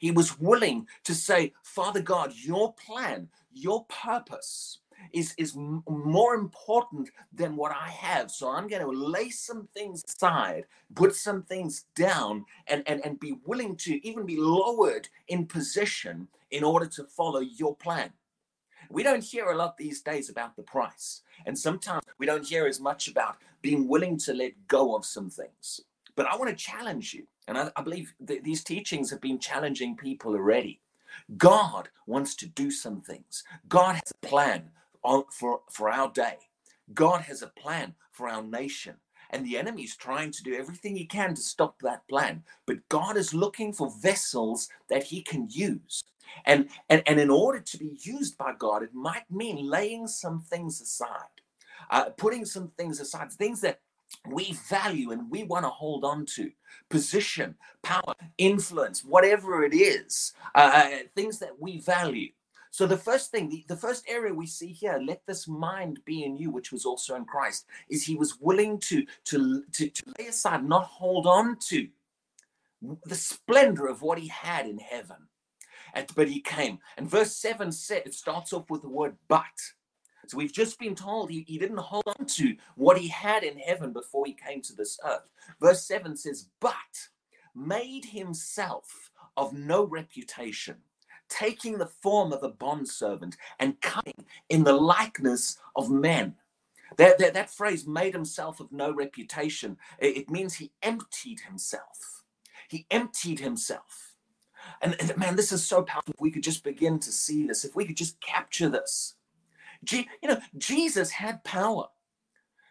He 0.00 0.10
was 0.10 0.38
willing 0.40 0.86
to 1.04 1.14
say, 1.14 1.52
Father 1.62 2.00
God, 2.00 2.32
your 2.34 2.72
plan, 2.74 3.28
your 3.52 3.84
purpose, 3.86 4.78
is 5.12 5.34
is 5.38 5.54
more 5.56 6.34
important 6.34 7.10
than 7.32 7.56
what 7.56 7.72
I 7.72 7.88
have. 7.88 8.30
So 8.30 8.50
I'm 8.50 8.68
going 8.68 8.82
to 8.82 8.90
lay 8.90 9.30
some 9.30 9.68
things 9.74 10.04
aside, 10.06 10.66
put 10.94 11.14
some 11.14 11.42
things 11.42 11.86
down, 11.94 12.44
and 12.66 12.82
and 12.86 13.04
and 13.04 13.18
be 13.18 13.38
willing 13.44 13.76
to 13.76 14.06
even 14.06 14.26
be 14.26 14.36
lowered 14.36 15.08
in 15.28 15.46
position 15.46 16.28
in 16.50 16.64
order 16.64 16.86
to 16.86 17.04
follow 17.04 17.40
your 17.40 17.76
plan. 17.76 18.12
We 18.90 19.02
don't 19.02 19.22
hear 19.22 19.50
a 19.50 19.56
lot 19.56 19.76
these 19.76 20.00
days 20.02 20.30
about 20.30 20.56
the 20.56 20.62
price, 20.62 21.22
and 21.46 21.58
sometimes 21.58 22.04
we 22.18 22.26
don't 22.26 22.46
hear 22.46 22.66
as 22.66 22.80
much 22.80 23.08
about 23.08 23.36
being 23.62 23.88
willing 23.88 24.18
to 24.18 24.34
let 24.34 24.52
go 24.68 24.96
of 24.96 25.04
some 25.04 25.30
things. 25.30 25.80
But 26.16 26.26
I 26.26 26.36
want 26.36 26.50
to 26.50 26.56
challenge 26.56 27.14
you, 27.14 27.26
and 27.46 27.56
I, 27.56 27.70
I 27.76 27.82
believe 27.82 28.12
th- 28.26 28.42
these 28.42 28.64
teachings 28.64 29.10
have 29.10 29.20
been 29.20 29.38
challenging 29.38 29.96
people 29.96 30.32
already. 30.34 30.80
God 31.36 31.88
wants 32.06 32.34
to 32.36 32.46
do 32.46 32.70
some 32.70 33.00
things. 33.00 33.44
God 33.68 33.94
has 33.94 34.12
a 34.22 34.26
plan 34.26 34.70
for, 35.30 35.60
for 35.70 35.90
our 35.90 36.10
day. 36.10 36.36
God 36.94 37.22
has 37.22 37.42
a 37.42 37.48
plan 37.48 37.94
for 38.12 38.28
our 38.28 38.42
nation. 38.42 38.96
And 39.30 39.46
the 39.46 39.58
enemy 39.58 39.82
is 39.84 39.96
trying 39.96 40.32
to 40.32 40.42
do 40.42 40.54
everything 40.54 40.96
he 40.96 41.06
can 41.06 41.34
to 41.34 41.40
stop 41.40 41.80
that 41.82 42.06
plan. 42.08 42.42
But 42.66 42.88
God 42.88 43.16
is 43.16 43.32
looking 43.32 43.72
for 43.72 43.92
vessels 44.02 44.68
that 44.88 45.04
he 45.04 45.22
can 45.22 45.48
use. 45.50 46.02
And, 46.44 46.68
and, 46.88 47.02
and 47.06 47.20
in 47.20 47.30
order 47.30 47.60
to 47.60 47.78
be 47.78 47.96
used 48.02 48.36
by 48.36 48.54
God, 48.58 48.82
it 48.82 48.94
might 48.94 49.30
mean 49.30 49.68
laying 49.68 50.06
some 50.06 50.40
things 50.40 50.80
aside, 50.80 51.40
uh, 51.90 52.10
putting 52.16 52.44
some 52.44 52.72
things 52.76 53.00
aside, 53.00 53.32
things 53.32 53.60
that 53.60 53.80
we 54.28 54.52
value 54.68 55.12
and 55.12 55.30
we 55.30 55.44
want 55.44 55.64
to 55.64 55.70
hold 55.70 56.04
on 56.04 56.26
to 56.26 56.50
position, 56.88 57.54
power, 57.82 58.14
influence, 58.38 59.04
whatever 59.04 59.64
it 59.64 59.74
is, 59.74 60.32
uh, 60.54 60.70
uh 60.74 60.98
things 61.14 61.38
that 61.38 61.58
we 61.58 61.78
value. 61.78 62.28
So 62.72 62.86
the 62.86 62.96
first 62.96 63.30
thing, 63.30 63.48
the, 63.48 63.64
the 63.66 63.76
first 63.76 64.04
area 64.08 64.32
we 64.32 64.46
see 64.46 64.68
here, 64.68 65.00
let 65.04 65.26
this 65.26 65.48
mind 65.48 66.00
be 66.04 66.22
in 66.22 66.36
you, 66.36 66.50
which 66.50 66.70
was 66.70 66.84
also 66.84 67.16
in 67.16 67.24
Christ, 67.24 67.66
is 67.88 68.04
he 68.04 68.14
was 68.14 68.38
willing 68.40 68.78
to, 68.80 69.04
to, 69.24 69.64
to, 69.72 69.88
to 69.88 70.02
lay 70.18 70.26
aside, 70.26 70.64
not 70.64 70.84
hold 70.84 71.26
on 71.26 71.56
to 71.68 71.88
the 73.04 73.14
splendor 73.14 73.86
of 73.86 74.02
what 74.02 74.18
he 74.18 74.28
had 74.28 74.66
in 74.66 74.78
heaven. 74.78 75.16
And, 75.94 76.06
but 76.14 76.28
he 76.28 76.40
came. 76.40 76.78
And 76.96 77.10
verse 77.10 77.34
7 77.36 77.72
said, 77.72 78.02
it 78.06 78.14
starts 78.14 78.52
off 78.52 78.70
with 78.70 78.82
the 78.82 78.88
word 78.88 79.16
but. 79.26 79.44
So 80.30 80.38
we've 80.38 80.52
just 80.52 80.78
been 80.78 80.94
told 80.94 81.28
he, 81.28 81.44
he 81.48 81.58
didn't 81.58 81.78
hold 81.78 82.04
on 82.06 82.24
to 82.24 82.56
what 82.76 82.96
he 82.96 83.08
had 83.08 83.42
in 83.42 83.58
heaven 83.58 83.92
before 83.92 84.26
he 84.26 84.32
came 84.32 84.62
to 84.62 84.76
this 84.76 84.96
earth. 85.04 85.28
Verse 85.60 85.84
7 85.84 86.16
says, 86.16 86.46
But 86.60 87.08
made 87.52 88.04
himself 88.04 89.10
of 89.36 89.52
no 89.52 89.82
reputation, 89.82 90.76
taking 91.28 91.78
the 91.78 91.90
form 92.00 92.32
of 92.32 92.44
a 92.44 92.48
bondservant 92.48 93.36
and 93.58 93.80
coming 93.80 94.24
in 94.48 94.62
the 94.62 94.72
likeness 94.72 95.58
of 95.74 95.90
men. 95.90 96.36
That, 96.96 97.18
that, 97.18 97.34
that 97.34 97.50
phrase, 97.50 97.88
made 97.88 98.14
himself 98.14 98.60
of 98.60 98.70
no 98.70 98.92
reputation, 98.92 99.78
it, 99.98 100.30
means 100.30 100.54
he 100.54 100.70
emptied 100.80 101.40
himself. 101.40 102.22
He 102.68 102.86
emptied 102.92 103.40
himself. 103.40 104.14
And, 104.80 104.94
and, 105.00 105.16
man, 105.16 105.34
this 105.34 105.50
is 105.50 105.66
so 105.66 105.82
powerful. 105.82 106.14
If 106.14 106.20
we 106.20 106.30
could 106.30 106.44
just 106.44 106.62
begin 106.62 107.00
to 107.00 107.10
see 107.10 107.48
this, 107.48 107.64
if 107.64 107.74
we 107.74 107.84
could 107.84 107.96
just 107.96 108.20
capture 108.20 108.68
this. 108.68 109.16
You 109.88 110.04
know, 110.24 110.40
Jesus 110.58 111.10
had 111.10 111.44
power. 111.44 111.86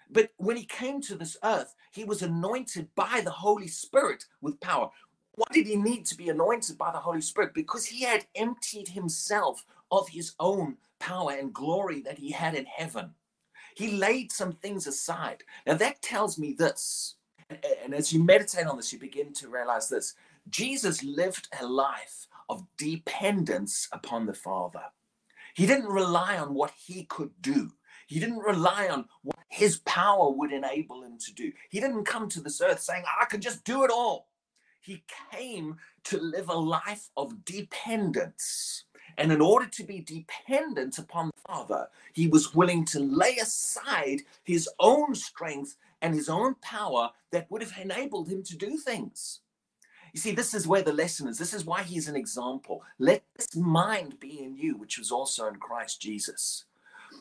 But 0.10 0.30
when 0.38 0.58
he 0.58 0.66
came 0.66 1.02
to 1.02 1.16
this 1.16 1.38
earth, 1.44 1.76
he 1.92 2.04
was 2.04 2.22
anointed 2.22 2.90
by 2.96 3.22
the 3.24 3.32
Holy 3.32 3.68
Spirit 3.68 4.26
with 4.42 4.60
power. 4.60 4.90
Why 5.34 5.46
did 5.52 5.68
he 5.68 5.76
need 5.76 6.06
to 6.08 6.18
be 6.18 6.30
anointed 6.30 6.78
by 6.78 6.92
the 6.92 7.00
Holy 7.00 7.22
Spirit? 7.22 7.54
Because 7.54 7.86
he 7.86 8.04
had 8.04 8.26
emptied 8.36 8.90
himself 8.90 9.66
of 9.92 10.10
his 10.10 10.34
own 10.40 10.78
power 11.00 11.32
and 11.32 11.54
glory 11.54 12.02
that 12.02 12.18
he 12.18 12.32
had 12.32 12.56
in 12.56 12.66
heaven. 12.66 13.12
He 13.76 13.92
laid 13.92 14.32
some 14.32 14.54
things 14.54 14.88
aside. 14.88 15.44
Now, 15.66 15.76
that 15.76 16.02
tells 16.02 16.38
me 16.38 16.54
this. 16.54 17.16
And 17.84 17.94
as 17.94 18.12
you 18.12 18.24
meditate 18.24 18.68
on 18.68 18.78
this, 18.78 18.92
you 18.92 19.00
begin 19.00 19.34
to 19.34 19.48
realize 19.48 19.90
this 19.90 20.16
Jesus 20.50 21.04
lived 21.04 21.48
a 21.60 21.66
life 21.66 22.28
of 22.50 22.66
dependence 22.78 23.88
upon 23.92 24.26
the 24.26 24.34
Father. 24.34 24.84
He 25.60 25.66
didn't 25.66 25.90
rely 25.90 26.38
on 26.38 26.54
what 26.54 26.72
he 26.78 27.04
could 27.04 27.32
do. 27.42 27.74
He 28.08 28.18
didn't 28.18 28.38
rely 28.38 28.88
on 28.88 29.10
what 29.24 29.40
his 29.50 29.80
power 29.80 30.32
would 30.32 30.54
enable 30.54 31.04
him 31.04 31.18
to 31.18 31.34
do. 31.34 31.52
He 31.70 31.82
didn't 31.82 32.06
come 32.06 32.30
to 32.30 32.40
this 32.40 32.62
earth 32.62 32.80
saying, 32.80 33.04
I 33.20 33.26
can 33.26 33.42
just 33.42 33.66
do 33.66 33.84
it 33.84 33.92
all. 33.92 34.30
He 34.80 35.04
came 35.34 35.76
to 36.06 36.18
live 36.18 36.48
a 36.48 36.54
life 36.54 37.10
of 37.18 37.44
dependence. 37.44 38.86
And 39.18 39.34
in 39.34 39.42
order 39.42 39.66
to 39.66 39.84
be 39.84 40.00
dependent 40.00 40.98
upon 40.98 41.28
the 41.28 41.42
Father, 41.46 41.90
he 42.14 42.30
was 42.30 42.56
willing 42.56 42.86
to 42.86 43.02
lay 43.02 43.36
aside 43.36 44.22
his 44.46 44.70
own 44.80 45.14
strength 45.14 45.76
and 46.02 46.16
his 46.16 46.30
own 46.30 46.56
power 46.62 47.10
that 47.34 47.52
would 47.52 47.62
have 47.62 47.78
enabled 47.78 48.30
him 48.30 48.44
to 48.44 48.56
do 48.56 48.78
things. 48.78 49.42
You 50.14 50.20
see, 50.20 50.32
this 50.32 50.54
is 50.54 50.68
where 50.68 50.82
the 50.82 50.94
lesson 50.94 51.28
is. 51.28 51.38
This 51.38 51.54
is 51.54 51.66
why 51.66 51.84
he's 51.84 52.08
an 52.08 52.16
example. 52.16 52.84
Let 52.98 53.24
this 53.36 53.56
mind 53.56 54.20
be 54.20 54.44
in 54.44 54.56
you, 54.56 54.76
which 54.78 54.98
was 54.98 55.12
also 55.12 55.48
in 55.48 55.56
Christ 55.56 56.02
Jesus. 56.02 56.66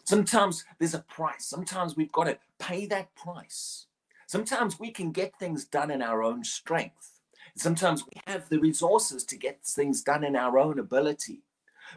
Sometimes 0.05 0.65
there's 0.79 0.95
a 0.95 1.01
price. 1.01 1.47
Sometimes 1.47 1.97
we've 1.97 2.13
got 2.13 2.25
to 2.25 2.39
pay 2.59 2.87
that 2.87 3.15
price. 3.15 3.87
Sometimes 4.27 4.79
we 4.79 4.91
can 4.91 5.13
get 5.13 5.39
things 5.39 5.65
done 5.65 5.91
in 5.91 6.03
our 6.03 6.23
own 6.23 6.45
strength. 6.45 7.21
Sometimes 7.57 8.05
we 8.05 8.21
have 8.27 8.49
the 8.49 8.59
resources 8.59 9.25
to 9.25 9.37
get 9.37 9.65
things 9.65 10.03
done 10.03 10.25
in 10.25 10.37
our 10.37 10.59
own 10.59 10.79
ability. 10.79 11.43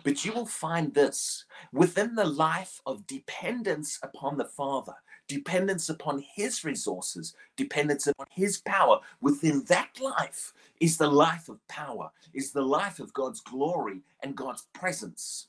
But 0.03 0.23
you 0.25 0.31
will 0.33 0.45
find 0.45 0.93
this 0.93 1.45
within 1.73 2.15
the 2.15 2.25
life 2.25 2.81
of 2.85 3.05
dependence 3.07 3.99
upon 4.01 4.37
the 4.37 4.45
Father, 4.45 4.95
dependence 5.31 5.89
upon 5.89 6.23
His 6.35 6.63
resources, 6.63 7.35
dependence 7.55 8.07
upon 8.07 8.27
His 8.29 8.59
power. 8.59 8.99
Within 9.21 9.63
that 9.65 9.89
life 9.99 10.53
is 10.79 10.97
the 10.97 11.09
life 11.09 11.49
of 11.49 11.65
power, 11.67 12.11
is 12.33 12.51
the 12.51 12.61
life 12.61 12.99
of 12.99 13.13
God's 13.13 13.39
glory 13.39 14.01
and 14.21 14.35
God's 14.35 14.67
presence. 14.73 15.47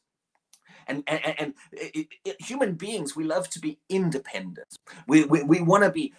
And, 0.86 1.02
and, 1.06 1.20
and 1.38 1.54
it, 1.72 2.08
it, 2.24 2.36
human 2.40 2.74
beings, 2.74 3.16
we 3.16 3.24
love 3.24 3.48
to 3.50 3.60
be 3.60 3.78
independent. 3.88 4.78
We, 5.06 5.24
we, 5.24 5.42
we 5.42 5.60
want 5.60 5.84
to 5.84 5.90
be 5.90 6.12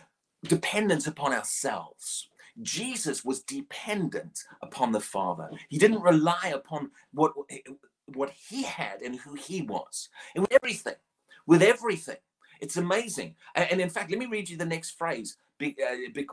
dependent 0.43 1.07
upon 1.07 1.33
ourselves. 1.33 2.29
Jesus 2.61 3.25
was 3.25 3.41
dependent 3.41 4.43
upon 4.61 4.91
the 4.91 4.99
Father. 4.99 5.49
He 5.69 5.77
didn't 5.77 6.01
rely 6.01 6.53
upon 6.53 6.91
what 7.13 7.33
what 8.07 8.31
he 8.31 8.63
had 8.63 9.01
and 9.01 9.15
who 9.15 9.33
he 9.33 9.61
was. 9.61 10.09
And 10.35 10.41
with 10.43 10.53
everything, 10.53 10.95
with 11.47 11.63
everything. 11.63 12.17
It's 12.61 12.77
amazing. 12.77 13.35
And 13.55 13.81
in 13.81 13.89
fact, 13.89 14.09
let 14.11 14.19
me 14.19 14.25
read 14.25 14.49
you 14.49 14.57
the 14.57 14.65
next 14.65 14.91
phrase 14.91 15.37
uh, 15.63 15.67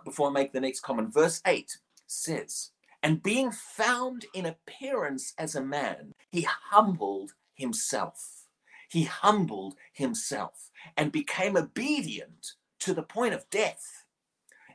before 0.05 0.29
I 0.29 0.33
make 0.33 0.53
the 0.53 0.61
next 0.61 0.81
comment. 0.81 1.13
Verse 1.13 1.41
8 1.47 1.79
says, 2.07 2.71
And 3.03 3.23
being 3.23 3.51
found 3.53 4.27
in 4.35 4.47
appearance 4.47 5.35
as 5.39 5.55
a 5.55 5.63
man, 5.63 6.13
he 6.31 6.47
humbled 6.71 7.33
himself. 7.55 8.47
He 8.89 9.05
humbled 9.05 9.75
himself 9.93 10.71
and 10.97 11.13
became 11.13 11.57
obedient 11.57 12.55
to 12.81 12.95
the 12.95 13.03
point 13.03 13.35
of 13.35 13.49
death, 13.51 14.05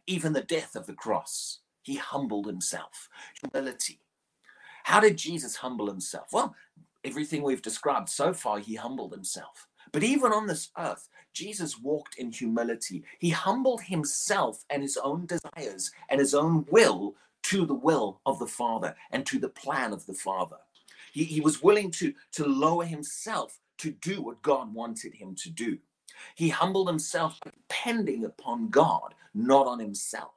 even 0.07 0.33
the 0.33 0.41
death 0.43 0.75
of 0.75 0.87
the 0.87 0.93
cross. 0.93 1.59
He 1.83 1.95
humbled 1.95 2.47
himself. 2.47 3.09
Humility. 3.41 3.99
How 4.83 4.99
did 4.99 5.17
Jesus 5.17 5.57
humble 5.57 5.87
himself? 5.87 6.27
Well, 6.31 6.55
everything 7.03 7.43
we've 7.43 7.61
described 7.61 8.09
so 8.09 8.33
far, 8.33 8.59
he 8.59 8.75
humbled 8.75 9.13
himself. 9.13 9.67
But 9.91 10.03
even 10.03 10.31
on 10.31 10.47
this 10.47 10.69
earth, 10.77 11.09
Jesus 11.33 11.79
walked 11.79 12.15
in 12.17 12.31
humility. 12.31 13.03
He 13.19 13.29
humbled 13.29 13.81
himself 13.81 14.63
and 14.69 14.81
his 14.81 14.97
own 14.97 15.25
desires 15.25 15.91
and 16.09 16.19
his 16.19 16.33
own 16.33 16.65
will 16.71 17.15
to 17.43 17.65
the 17.65 17.73
will 17.73 18.21
of 18.25 18.39
the 18.39 18.47
Father 18.47 18.95
and 19.11 19.25
to 19.27 19.39
the 19.39 19.49
plan 19.49 19.93
of 19.93 20.05
the 20.05 20.13
Father. 20.13 20.57
He, 21.13 21.23
he 21.23 21.41
was 21.41 21.61
willing 21.61 21.91
to, 21.91 22.13
to 22.33 22.45
lower 22.45 22.85
himself 22.85 23.59
to 23.79 23.91
do 23.91 24.21
what 24.21 24.41
God 24.41 24.73
wanted 24.73 25.13
him 25.13 25.35
to 25.35 25.49
do. 25.49 25.77
He 26.35 26.49
humbled 26.49 26.87
himself 26.87 27.39
depending 27.43 28.25
upon 28.25 28.69
God, 28.69 29.13
not 29.33 29.67
on 29.67 29.79
himself. 29.79 30.31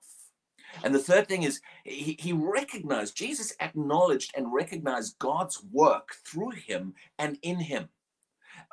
And 0.85 0.95
the 0.95 0.99
third 0.99 1.29
thing 1.29 1.45
is 1.45 1.61
he, 1.85 2.17
he 2.19 2.33
recognized, 2.33 3.17
Jesus 3.17 3.55
acknowledged 3.61 4.33
and 4.37 4.53
recognized 4.53 5.19
God's 5.19 5.63
work 5.73 6.17
through 6.25 6.51
him 6.51 6.95
and 7.19 7.39
in 7.43 7.59
him. 7.59 7.89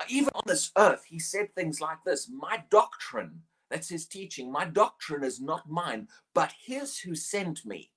Even 0.10 0.30
on 0.36 0.44
this 0.46 0.72
earth, 0.78 1.06
he 1.06 1.20
said 1.20 1.54
things 1.54 1.82
like 1.82 2.04
this 2.06 2.30
My 2.30 2.64
doctrine, 2.70 3.42
that's 3.70 3.90
his 3.90 4.06
teaching, 4.06 4.52
my 4.52 4.66
doctrine 4.66 5.24
is 5.24 5.40
not 5.42 5.70
mine, 5.70 6.08
but 6.34 6.54
his 6.66 7.00
who 7.00 7.16
sent 7.16 7.66
me. 7.66 7.92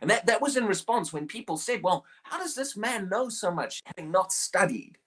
And 0.00 0.10
that, 0.10 0.26
that 0.26 0.42
was 0.42 0.56
in 0.56 0.66
response 0.66 1.12
when 1.12 1.26
people 1.26 1.56
said, 1.56 1.82
Well, 1.82 2.04
how 2.24 2.38
does 2.38 2.54
this 2.54 2.76
man 2.76 3.08
know 3.08 3.28
so 3.28 3.50
much 3.50 3.82
having 3.86 4.10
not 4.10 4.32
studied? 4.32 4.98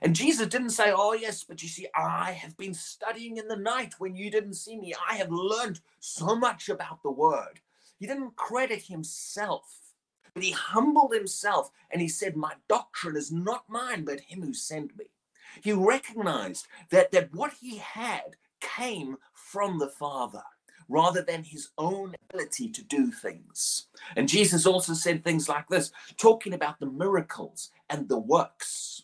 And 0.00 0.16
Jesus 0.16 0.48
didn't 0.48 0.70
say, 0.70 0.92
Oh, 0.94 1.12
yes, 1.12 1.44
but 1.44 1.62
you 1.62 1.68
see, 1.68 1.86
I 1.94 2.32
have 2.32 2.56
been 2.56 2.74
studying 2.74 3.36
in 3.36 3.48
the 3.48 3.56
night 3.56 3.94
when 3.98 4.16
you 4.16 4.30
didn't 4.30 4.54
see 4.54 4.76
me. 4.78 4.94
I 5.08 5.14
have 5.16 5.30
learned 5.30 5.80
so 6.00 6.34
much 6.34 6.68
about 6.68 7.02
the 7.02 7.10
word. 7.10 7.60
He 7.98 8.06
didn't 8.06 8.36
credit 8.36 8.82
himself, 8.82 9.78
but 10.34 10.42
he 10.42 10.52
humbled 10.52 11.14
himself 11.14 11.70
and 11.90 12.00
he 12.00 12.08
said, 12.08 12.36
My 12.36 12.54
doctrine 12.68 13.16
is 13.16 13.30
not 13.30 13.64
mine, 13.68 14.04
but 14.04 14.20
him 14.20 14.42
who 14.42 14.54
sent 14.54 14.96
me. 14.96 15.06
He 15.60 15.72
recognized 15.72 16.66
that, 16.90 17.12
that 17.12 17.34
what 17.34 17.52
he 17.60 17.78
had 17.78 18.36
came 18.60 19.16
from 19.34 19.78
the 19.78 19.88
Father 19.88 20.42
rather 20.88 21.22
than 21.22 21.44
his 21.44 21.70
own 21.78 22.14
ability 22.28 22.68
to 22.70 22.84
do 22.84 23.10
things. 23.10 23.86
And 24.16 24.28
Jesus 24.28 24.66
also 24.66 24.94
said 24.94 25.24
things 25.24 25.48
like 25.48 25.68
this, 25.68 25.90
talking 26.16 26.52
about 26.52 26.80
the 26.80 26.86
miracles 26.86 27.70
and 27.88 28.08
the 28.08 28.18
works. 28.18 29.02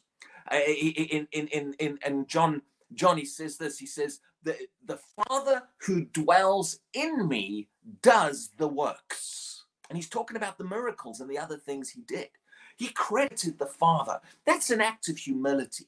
Uh, 0.50 0.56
in, 0.56 1.26
in, 1.32 1.48
in, 1.48 1.74
in, 1.78 1.98
in 2.04 2.26
John, 2.26 2.62
John, 2.94 3.16
he 3.16 3.24
says 3.24 3.56
this, 3.56 3.78
he 3.78 3.86
says, 3.86 4.20
the, 4.42 4.56
the 4.84 4.98
Father 5.16 5.62
who 5.78 6.04
dwells 6.06 6.80
in 6.94 7.28
me 7.28 7.68
does 8.02 8.50
the 8.56 8.68
works. 8.68 9.64
And 9.88 9.96
he's 9.96 10.08
talking 10.08 10.36
about 10.36 10.58
the 10.58 10.64
miracles 10.64 11.20
and 11.20 11.30
the 11.30 11.38
other 11.38 11.56
things 11.56 11.90
he 11.90 12.02
did. 12.02 12.28
He 12.76 12.88
credited 12.88 13.58
the 13.58 13.66
Father. 13.66 14.20
That's 14.44 14.70
an 14.70 14.80
act 14.80 15.08
of 15.08 15.18
humility. 15.18 15.86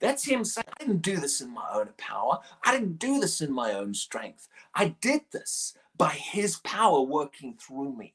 That's 0.00 0.24
him 0.24 0.44
saying, 0.44 0.64
I 0.68 0.84
didn't 0.84 1.02
do 1.02 1.18
this 1.18 1.40
in 1.40 1.52
my 1.52 1.68
own 1.74 1.90
power. 1.98 2.38
I 2.64 2.72
didn't 2.72 2.98
do 2.98 3.20
this 3.20 3.40
in 3.40 3.52
my 3.52 3.72
own 3.72 3.94
strength. 3.94 4.48
I 4.74 4.96
did 5.00 5.22
this 5.30 5.74
by 5.96 6.10
his 6.10 6.56
power 6.64 7.02
working 7.02 7.56
through 7.60 7.94
me. 7.96 8.14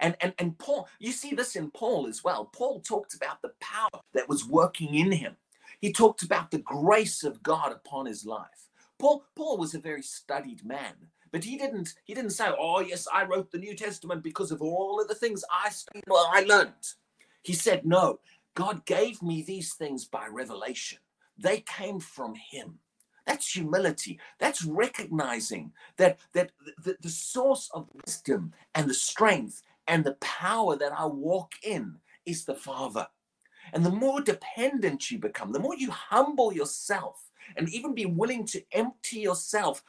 And, 0.00 0.16
and, 0.20 0.34
and 0.38 0.58
Paul, 0.58 0.88
you 0.98 1.12
see 1.12 1.34
this 1.34 1.56
in 1.56 1.70
Paul 1.70 2.06
as 2.06 2.22
well. 2.22 2.44
Paul 2.44 2.80
talked 2.80 3.14
about 3.14 3.40
the 3.40 3.52
power 3.60 4.02
that 4.12 4.28
was 4.28 4.46
working 4.46 4.94
in 4.94 5.12
him. 5.12 5.36
He 5.80 5.92
talked 5.92 6.22
about 6.22 6.50
the 6.50 6.58
grace 6.58 7.24
of 7.24 7.42
God 7.42 7.72
upon 7.72 8.06
his 8.06 8.26
life. 8.26 8.68
Paul, 8.98 9.24
Paul 9.34 9.58
was 9.58 9.74
a 9.74 9.78
very 9.80 10.02
studied 10.02 10.64
man, 10.64 10.94
but 11.32 11.44
he 11.44 11.58
didn't 11.58 11.94
he 12.04 12.14
didn't 12.14 12.30
say, 12.30 12.46
"Oh 12.58 12.80
yes, 12.80 13.08
I 13.12 13.24
wrote 13.24 13.50
the 13.50 13.58
New 13.58 13.74
Testament 13.74 14.22
because 14.22 14.52
of 14.52 14.62
all 14.62 15.00
of 15.00 15.08
the 15.08 15.14
things 15.14 15.44
I 15.50 15.68
studied, 15.70 16.04
well, 16.06 16.30
I 16.32 16.40
learned." 16.42 16.94
He 17.42 17.52
said, 17.52 17.84
"No, 17.84 18.20
God 18.54 18.86
gave 18.86 19.20
me 19.20 19.42
these 19.42 19.74
things 19.74 20.04
by 20.04 20.26
revelation. 20.28 20.98
They 21.38 21.60
came 21.60 22.00
from 22.00 22.34
Him." 22.34 22.78
That's 23.26 23.52
humility. 23.52 24.18
That's 24.38 24.64
recognizing 24.64 25.72
that 25.96 26.18
that 26.32 26.50
the, 26.82 26.96
the 27.00 27.08
source 27.08 27.70
of 27.72 27.88
wisdom 28.04 28.52
and 28.74 28.88
the 28.88 28.94
strength 28.94 29.62
and 29.86 30.04
the 30.04 30.14
power 30.14 30.76
that 30.76 30.92
I 30.92 31.06
walk 31.06 31.52
in 31.62 31.96
is 32.26 32.44
the 32.44 32.54
Father. 32.54 33.06
And 33.72 33.84
the 33.84 33.90
more 33.90 34.20
dependent 34.20 35.10
you 35.10 35.18
become, 35.18 35.52
the 35.52 35.58
more 35.58 35.74
you 35.74 35.90
humble 35.90 36.52
yourself 36.52 37.30
and 37.56 37.68
even 37.70 37.94
be 37.94 38.06
willing 38.06 38.46
to 38.46 38.62
empty 38.72 39.20
yourself 39.20 39.82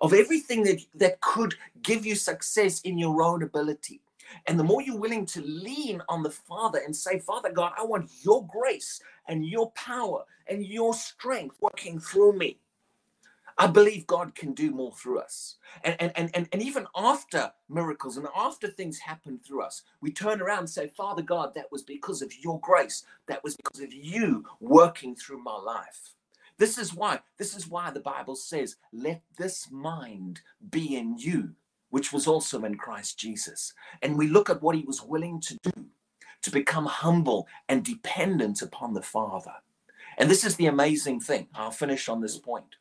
of 0.00 0.12
everything 0.12 0.62
that, 0.64 0.80
that 0.94 1.20
could 1.20 1.54
give 1.82 2.04
you 2.04 2.14
success 2.14 2.80
in 2.82 2.98
your 2.98 3.22
own 3.22 3.42
ability. 3.42 4.00
And 4.46 4.58
the 4.58 4.64
more 4.64 4.82
you're 4.82 4.96
willing 4.96 5.26
to 5.26 5.42
lean 5.42 6.02
on 6.08 6.22
the 6.22 6.30
Father 6.30 6.80
and 6.84 6.94
say, 6.94 7.18
Father 7.18 7.52
God, 7.52 7.72
I 7.78 7.84
want 7.84 8.10
your 8.22 8.46
grace 8.46 9.00
and 9.28 9.46
your 9.46 9.70
power 9.72 10.24
and 10.48 10.64
your 10.64 10.94
strength 10.94 11.56
working 11.60 11.98
through 11.98 12.34
me. 12.34 12.58
I 13.58 13.66
believe 13.66 14.06
God 14.06 14.34
can 14.34 14.54
do 14.54 14.70
more 14.70 14.92
through 14.92 15.20
us. 15.20 15.56
And, 15.84 15.96
and, 16.00 16.12
and, 16.16 16.30
and 16.34 16.48
and 16.52 16.62
even 16.62 16.86
after 16.96 17.52
miracles 17.68 18.16
and 18.16 18.26
after 18.34 18.68
things 18.68 18.98
happen 18.98 19.38
through 19.38 19.62
us, 19.62 19.82
we 20.00 20.10
turn 20.10 20.40
around 20.40 20.60
and 20.60 20.70
say, 20.70 20.88
Father 20.88 21.22
God, 21.22 21.54
that 21.54 21.70
was 21.70 21.82
because 21.82 22.22
of 22.22 22.32
your 22.42 22.58
grace. 22.60 23.04
That 23.28 23.44
was 23.44 23.56
because 23.56 23.80
of 23.80 23.92
you 23.92 24.44
working 24.60 25.14
through 25.14 25.42
my 25.42 25.56
life. 25.56 26.14
This 26.58 26.78
is 26.78 26.94
why, 26.94 27.20
this 27.38 27.56
is 27.56 27.68
why 27.68 27.90
the 27.90 28.00
Bible 28.00 28.36
says, 28.36 28.76
let 28.92 29.22
this 29.36 29.70
mind 29.70 30.40
be 30.70 30.96
in 30.96 31.18
you, 31.18 31.54
which 31.92 32.12
was 32.12 32.26
also 32.26 32.64
in 32.64 32.74
Christ 32.74 33.18
Jesus. 33.18 33.72
And 34.02 34.18
we 34.18 34.26
look 34.26 34.50
at 34.50 34.62
what 34.62 34.74
he 34.74 34.82
was 34.82 35.02
willing 35.02 35.40
to 35.42 35.58
do 35.62 35.86
to 36.42 36.50
become 36.50 36.86
humble 36.86 37.46
and 37.68 37.84
dependent 37.84 38.62
upon 38.62 38.94
the 38.94 39.02
Father. 39.02 39.52
And 40.18 40.30
this 40.30 40.44
is 40.44 40.56
the 40.56 40.66
amazing 40.66 41.20
thing. 41.20 41.48
I'll 41.54 41.70
finish 41.70 42.08
on 42.08 42.20
this 42.20 42.38
point 42.38 42.76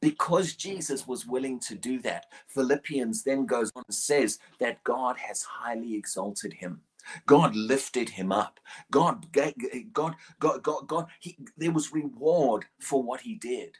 because 0.00 0.54
Jesus 0.54 1.06
was 1.06 1.26
willing 1.26 1.58
to 1.60 1.74
do 1.74 1.98
that, 2.00 2.26
Philippians 2.48 3.22
then 3.22 3.46
goes 3.46 3.70
on 3.74 3.84
and 3.86 3.94
says 3.94 4.38
that 4.60 4.84
God 4.84 5.16
has 5.16 5.42
highly 5.42 5.94
exalted 5.94 6.52
him. 6.52 6.82
God 7.26 7.56
lifted 7.56 8.10
him 8.10 8.32
up. 8.32 8.60
God, 8.90 9.26
God, 9.32 9.54
God, 9.92 10.62
God, 10.62 10.86
God, 10.86 11.06
he, 11.20 11.36
there 11.56 11.72
was 11.72 11.92
reward 11.92 12.66
for 12.80 13.02
what 13.02 13.20
he 13.22 13.34
did. 13.34 13.76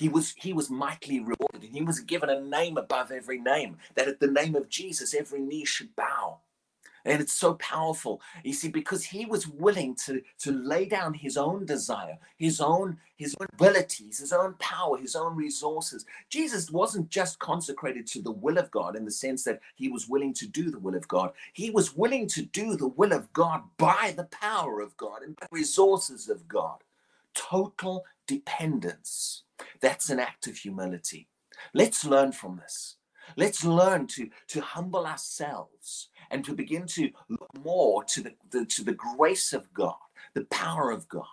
He 0.00 0.08
was 0.08 0.34
he 0.38 0.54
was 0.54 0.70
mightily 0.70 1.20
rewarded, 1.20 1.62
he 1.70 1.82
was 1.82 2.00
given 2.00 2.30
a 2.30 2.40
name 2.40 2.78
above 2.78 3.10
every 3.10 3.38
name. 3.38 3.76
That 3.96 4.08
at 4.08 4.18
the 4.18 4.30
name 4.30 4.56
of 4.56 4.70
Jesus, 4.70 5.12
every 5.12 5.40
knee 5.40 5.66
should 5.66 5.94
bow, 5.94 6.38
and 7.04 7.20
it's 7.20 7.34
so 7.34 7.52
powerful. 7.56 8.22
You 8.42 8.54
see 8.54 8.70
because 8.70 9.04
he 9.04 9.26
was 9.26 9.46
willing 9.46 9.94
to 10.06 10.22
to 10.38 10.52
lay 10.52 10.86
down 10.86 11.12
his 11.12 11.36
own 11.36 11.66
desire 11.66 12.16
his 12.38 12.62
own 12.62 12.96
his 13.16 13.36
own 13.38 13.48
abilities 13.52 14.20
his 14.20 14.32
own 14.32 14.54
power 14.58 14.96
his 14.96 15.14
own 15.14 15.36
resources. 15.36 16.06
Jesus 16.30 16.70
wasn't 16.70 17.10
just 17.10 17.38
consecrated 17.38 18.06
to 18.06 18.22
the 18.22 18.32
will 18.32 18.56
of 18.56 18.70
god 18.70 18.96
in 18.96 19.04
the 19.04 19.10
sense 19.10 19.44
that 19.44 19.60
he 19.74 19.90
was 19.90 20.08
willing 20.08 20.32
to 20.32 20.48
do 20.48 20.70
the 20.70 20.78
will 20.78 20.94
of 20.94 21.06
god. 21.08 21.32
He 21.52 21.68
was 21.68 21.94
willing 21.94 22.26
to 22.28 22.40
do 22.40 22.74
the 22.74 22.88
will 22.88 23.12
of 23.12 23.30
god 23.34 23.64
by 23.76 24.14
the 24.16 24.24
power 24.24 24.80
of 24.80 24.96
god 24.96 25.20
and 25.22 25.36
the 25.36 25.48
resources 25.50 26.30
of 26.30 26.48
god. 26.48 26.84
Total 27.34 28.02
dependence 28.26 29.42
that's 29.80 30.10
an 30.10 30.20
act 30.20 30.46
of 30.46 30.56
humility 30.56 31.28
let's 31.74 32.04
learn 32.04 32.32
from 32.32 32.56
this 32.56 32.96
let's 33.36 33.64
learn 33.64 34.06
to 34.06 34.28
to 34.48 34.60
humble 34.60 35.06
ourselves 35.06 36.08
and 36.30 36.44
to 36.44 36.54
begin 36.54 36.86
to 36.86 37.10
look 37.28 37.48
more 37.62 38.04
to 38.04 38.22
the, 38.22 38.32
the, 38.50 38.64
to 38.64 38.84
the 38.84 38.94
grace 38.94 39.52
of 39.52 39.72
God, 39.74 39.96
the 40.34 40.44
power 40.46 40.90
of 40.90 41.08
God. 41.08 41.26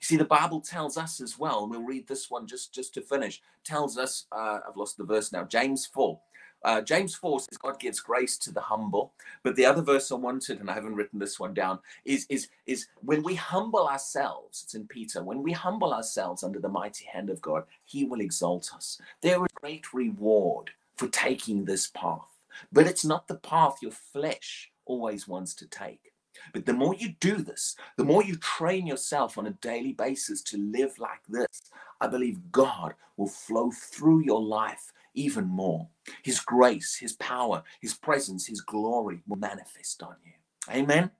You 0.00 0.04
see, 0.06 0.16
the 0.16 0.24
Bible 0.24 0.60
tells 0.62 0.96
us 0.96 1.20
as 1.20 1.38
well, 1.38 1.62
and 1.62 1.70
we'll 1.70 1.82
read 1.82 2.08
this 2.08 2.30
one 2.30 2.46
just, 2.46 2.72
just 2.74 2.94
to 2.94 3.02
finish, 3.02 3.42
tells 3.64 3.98
us, 3.98 4.26
uh, 4.32 4.60
I've 4.66 4.76
lost 4.76 4.96
the 4.96 5.04
verse 5.04 5.30
now, 5.30 5.44
James 5.44 5.84
4. 5.86 6.18
Uh, 6.62 6.80
James 6.80 7.14
4 7.14 7.40
says 7.40 7.58
God 7.58 7.80
gives 7.80 8.00
grace 8.00 8.36
to 8.38 8.52
the 8.52 8.60
humble. 8.60 9.12
But 9.42 9.56
the 9.56 9.66
other 9.66 9.82
verse 9.82 10.12
I 10.12 10.16
wanted, 10.16 10.60
and 10.60 10.70
I 10.70 10.74
haven't 10.74 10.94
written 10.94 11.18
this 11.18 11.40
one 11.40 11.54
down, 11.54 11.78
is, 12.04 12.26
is, 12.28 12.48
is 12.66 12.88
when 13.02 13.22
we 13.22 13.34
humble 13.34 13.86
ourselves, 13.86 14.62
it's 14.64 14.74
in 14.74 14.86
Peter, 14.86 15.22
when 15.22 15.42
we 15.42 15.52
humble 15.52 15.94
ourselves 15.94 16.42
under 16.42 16.58
the 16.58 16.68
mighty 16.68 17.06
hand 17.06 17.30
of 17.30 17.40
God, 17.40 17.64
he 17.84 18.04
will 18.04 18.20
exalt 18.20 18.70
us. 18.74 19.00
There 19.22 19.40
is 19.42 19.52
great 19.54 19.92
reward 19.92 20.70
for 20.96 21.08
taking 21.08 21.64
this 21.64 21.88
path. 21.88 22.26
But 22.72 22.86
it's 22.86 23.04
not 23.04 23.26
the 23.26 23.36
path 23.36 23.78
your 23.80 23.92
flesh 23.92 24.70
always 24.84 25.26
wants 25.26 25.54
to 25.54 25.66
take. 25.66 26.12
But 26.52 26.66
the 26.66 26.72
more 26.72 26.94
you 26.94 27.14
do 27.20 27.36
this, 27.36 27.76
the 27.96 28.04
more 28.04 28.22
you 28.22 28.36
train 28.36 28.86
yourself 28.86 29.38
on 29.38 29.46
a 29.46 29.52
daily 29.62 29.92
basis 29.92 30.42
to 30.44 30.58
live 30.58 30.98
like 30.98 31.20
this, 31.28 31.70
I 32.00 32.06
believe 32.06 32.52
God 32.52 32.94
will 33.16 33.28
flow 33.28 33.70
through 33.70 34.20
your 34.20 34.42
life 34.42 34.92
even 35.14 35.46
more. 35.46 35.88
His 36.22 36.40
grace, 36.40 36.96
His 36.96 37.14
power, 37.14 37.62
His 37.80 37.94
presence, 37.94 38.46
His 38.46 38.60
glory 38.60 39.22
will 39.26 39.38
manifest 39.38 40.02
on 40.02 40.16
you. 40.24 40.32
Amen. 40.72 41.10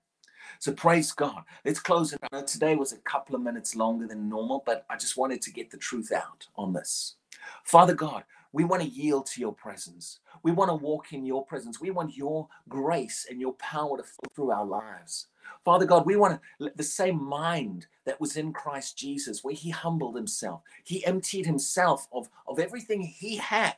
So 0.59 0.73
praise 0.73 1.13
God. 1.13 1.43
Let's 1.65 1.81
close 1.81 2.13
it. 2.13 2.21
Today 2.47 2.77
was 2.77 2.93
a 2.93 2.99
couple 2.99 3.35
of 3.35 3.43
minutes 3.43 3.75
longer 3.75 4.07
than 4.07 4.29
normal, 4.29 4.63
but 4.67 4.85
I 4.91 4.97
just 4.97 5.17
wanted 5.17 5.41
to 5.43 5.53
get 5.53 5.71
the 5.71 5.79
truth 5.79 6.13
out 6.13 6.47
on 6.57 6.73
this. 6.73 7.17
Father 7.65 7.95
God, 7.95 8.25
we 8.53 8.65
want 8.65 8.83
to 8.83 8.89
yield 8.89 9.27
to 9.27 9.41
your 9.41 9.55
presence. 9.55 10.21
We 10.43 10.53
want 10.53 10.71
to 10.71 10.75
walk 10.75 11.13
in 11.13 11.25
your 11.25 11.47
presence. 11.47 11.81
We 11.81 11.91
want 11.91 12.17
your 12.17 12.49
grace 12.69 13.27
and 13.31 13.41
your 13.41 13.55
power 13.55 13.97
to 13.97 14.03
flow 14.03 14.29
through 14.35 14.51
our 14.51 14.67
lives. 14.67 15.29
Father 15.65 15.87
God, 15.87 16.07
we 16.07 16.17
want 16.17 16.41
to, 16.61 16.73
the 16.77 16.83
same 16.83 17.23
mind 17.23 17.87
that 18.05 18.21
was 18.21 18.37
in 18.37 18.53
Christ 18.53 18.97
Jesus, 18.97 19.45
where 19.45 19.55
he 19.55 19.71
humbled 19.71 20.17
himself, 20.17 20.63
he 20.85 21.05
emptied 21.05 21.47
himself 21.47 22.09
of, 22.13 22.29
of 22.47 22.59
everything 22.59 23.03
he 23.03 23.37
had 23.37 23.77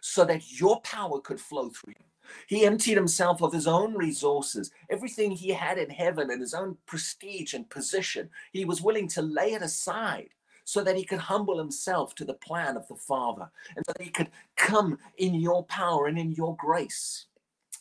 so 0.00 0.24
that 0.24 0.60
your 0.60 0.80
power 0.82 1.20
could 1.20 1.40
flow 1.40 1.68
through 1.68 1.94
him. 1.96 2.06
He 2.48 2.66
emptied 2.66 2.96
himself 2.96 3.40
of 3.42 3.52
his 3.52 3.66
own 3.66 3.94
resources, 3.94 4.70
everything 4.90 5.30
he 5.30 5.50
had 5.50 5.78
in 5.78 5.90
heaven 5.90 6.30
and 6.30 6.40
his 6.40 6.54
own 6.54 6.76
prestige 6.86 7.54
and 7.54 7.68
position. 7.68 8.30
He 8.52 8.64
was 8.64 8.82
willing 8.82 9.08
to 9.08 9.22
lay 9.22 9.52
it 9.52 9.62
aside 9.62 10.30
so 10.64 10.82
that 10.82 10.96
he 10.96 11.04
could 11.04 11.20
humble 11.20 11.58
himself 11.58 12.14
to 12.16 12.24
the 12.24 12.34
plan 12.34 12.76
of 12.76 12.88
the 12.88 12.96
Father 12.96 13.48
and 13.76 13.84
that 13.86 14.02
he 14.02 14.10
could 14.10 14.30
come 14.56 14.98
in 15.18 15.34
your 15.36 15.64
power 15.64 16.06
and 16.06 16.18
in 16.18 16.32
your 16.32 16.56
grace 16.56 17.26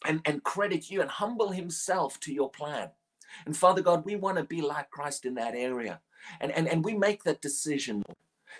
and, 0.06 0.22
and 0.26 0.44
credit 0.44 0.92
you 0.92 1.02
and 1.02 1.10
humble 1.10 1.50
himself 1.50 2.20
to 2.20 2.34
your 2.34 2.50
plan. 2.50 2.90
And 3.46 3.56
Father 3.56 3.82
God, 3.82 4.06
we 4.06 4.16
want 4.16 4.38
to 4.38 4.44
be 4.44 4.62
like 4.62 4.90
Christ 4.90 5.26
in 5.26 5.36
that 5.36 5.56
area. 5.56 6.02
And, 6.40 6.52
and, 6.52 6.68
and 6.68 6.84
we 6.84 6.94
make 6.94 7.24
that 7.24 7.42
decision 7.42 8.04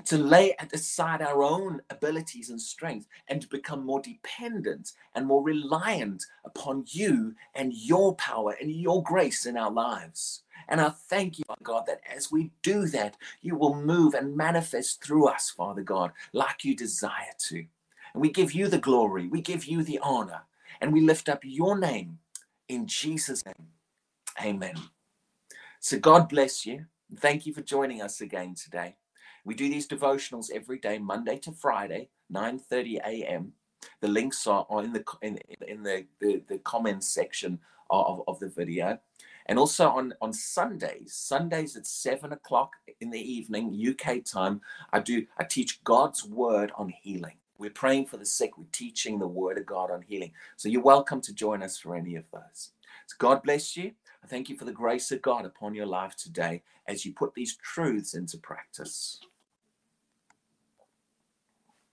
to 0.06 0.18
lay 0.18 0.56
aside 0.74 1.22
our 1.22 1.44
own 1.44 1.82
abilities 1.90 2.50
and 2.50 2.62
strength 2.62 3.08
and 3.28 3.42
to 3.42 3.48
become 3.48 3.86
more 3.86 4.02
dependent 4.02 4.92
and 5.14 5.26
more 5.26 5.42
reliant 5.42 6.26
upon 6.44 6.86
you 6.88 7.36
and 7.54 7.74
your 7.74 8.16
power 8.16 8.56
and 8.60 8.72
your 8.72 9.02
grace 9.02 9.46
in 9.46 9.58
our 9.58 9.72
lives. 9.72 10.44
And 10.68 10.82
I 10.82 10.90
thank 10.90 11.38
you, 11.38 11.46
Father 11.48 11.64
God, 11.64 11.84
that 11.88 12.02
as 12.14 12.32
we 12.32 12.52
do 12.62 12.88
that, 12.88 13.18
you 13.42 13.56
will 13.56 13.76
move 13.76 14.14
and 14.14 14.36
manifest 14.36 15.04
through 15.04 15.28
us, 15.28 15.50
Father 15.50 15.84
God, 15.84 16.12
like 16.34 16.64
you 16.64 16.76
desire 16.76 17.36
to. 17.48 17.66
And 18.14 18.22
we 18.22 18.32
give 18.32 18.54
you 18.54 18.68
the 18.68 18.78
glory, 18.78 19.28
we 19.28 19.42
give 19.42 19.66
you 19.66 19.84
the 19.84 20.00
honor, 20.02 20.44
and 20.82 20.92
we 20.92 21.02
lift 21.02 21.30
up 21.30 21.42
your 21.44 21.78
name 21.78 22.20
in 22.68 22.88
Jesus' 22.88 23.46
name. 23.46 23.68
Amen. 24.44 24.76
So 25.80 26.00
God 26.00 26.30
bless 26.30 26.66
you. 26.66 26.86
Thank 27.18 27.46
you 27.46 27.54
for 27.54 27.62
joining 27.62 28.02
us 28.02 28.22
again 28.22 28.56
today. 28.56 28.96
We 29.46 29.54
do 29.54 29.70
these 29.70 29.88
devotionals 29.88 30.50
every 30.54 30.80
day, 30.80 30.98
Monday 30.98 31.38
to 31.40 31.52
Friday, 31.52 32.10
9:30 32.34 32.98
a.m. 33.06 33.54
The 34.02 34.08
links 34.08 34.48
are 34.48 34.66
in 34.84 34.94
the 34.94 35.04
in, 35.22 35.38
in 35.68 35.84
the, 35.84 36.06
the, 36.20 36.42
the 36.50 36.58
comments 36.60 37.08
section 37.08 37.60
of, 37.90 38.24
of 38.28 38.40
the 38.40 38.50
video. 38.50 39.00
And 39.48 39.60
also 39.60 39.90
on, 39.90 40.14
on 40.22 40.34
Sundays, 40.34 41.14
Sundays 41.14 41.78
at 41.78 41.86
seven 41.86 42.34
o'clock 42.34 42.72
in 43.00 43.12
the 43.12 43.20
evening, 43.20 43.80
UK 43.88 44.24
time, 44.26 44.62
I 44.92 45.00
do 45.00 45.26
I 45.38 45.44
teach 45.44 45.84
God's 45.84 46.26
word 46.26 46.72
on 46.76 46.90
healing. 46.90 47.36
We're 47.60 47.70
praying 47.70 48.08
for 48.08 48.18
the 48.18 48.26
sick, 48.26 48.58
we're 48.58 48.66
teaching 48.72 49.20
the 49.20 49.28
word 49.28 49.60
of 49.60 49.68
God 49.68 49.92
on 49.92 50.02
healing. 50.02 50.32
So 50.58 50.68
you're 50.68 50.82
welcome 50.82 51.22
to 51.22 51.34
join 51.34 51.62
us 51.62 51.78
for 51.78 51.96
any 51.96 52.16
of 52.16 52.26
those. 52.34 52.72
So 53.08 53.16
God 53.20 53.44
bless 53.44 53.78
you. 53.78 53.92
I 54.26 54.28
thank 54.28 54.50
you 54.50 54.58
for 54.58 54.66
the 54.66 54.72
grace 54.72 55.12
of 55.12 55.22
God 55.22 55.46
upon 55.46 55.76
your 55.76 55.86
life 55.86 56.16
today 56.16 56.64
as 56.88 57.06
you 57.06 57.14
put 57.14 57.36
these 57.36 57.58
truths 57.58 58.16
into 58.16 58.40
practice. 58.40 59.20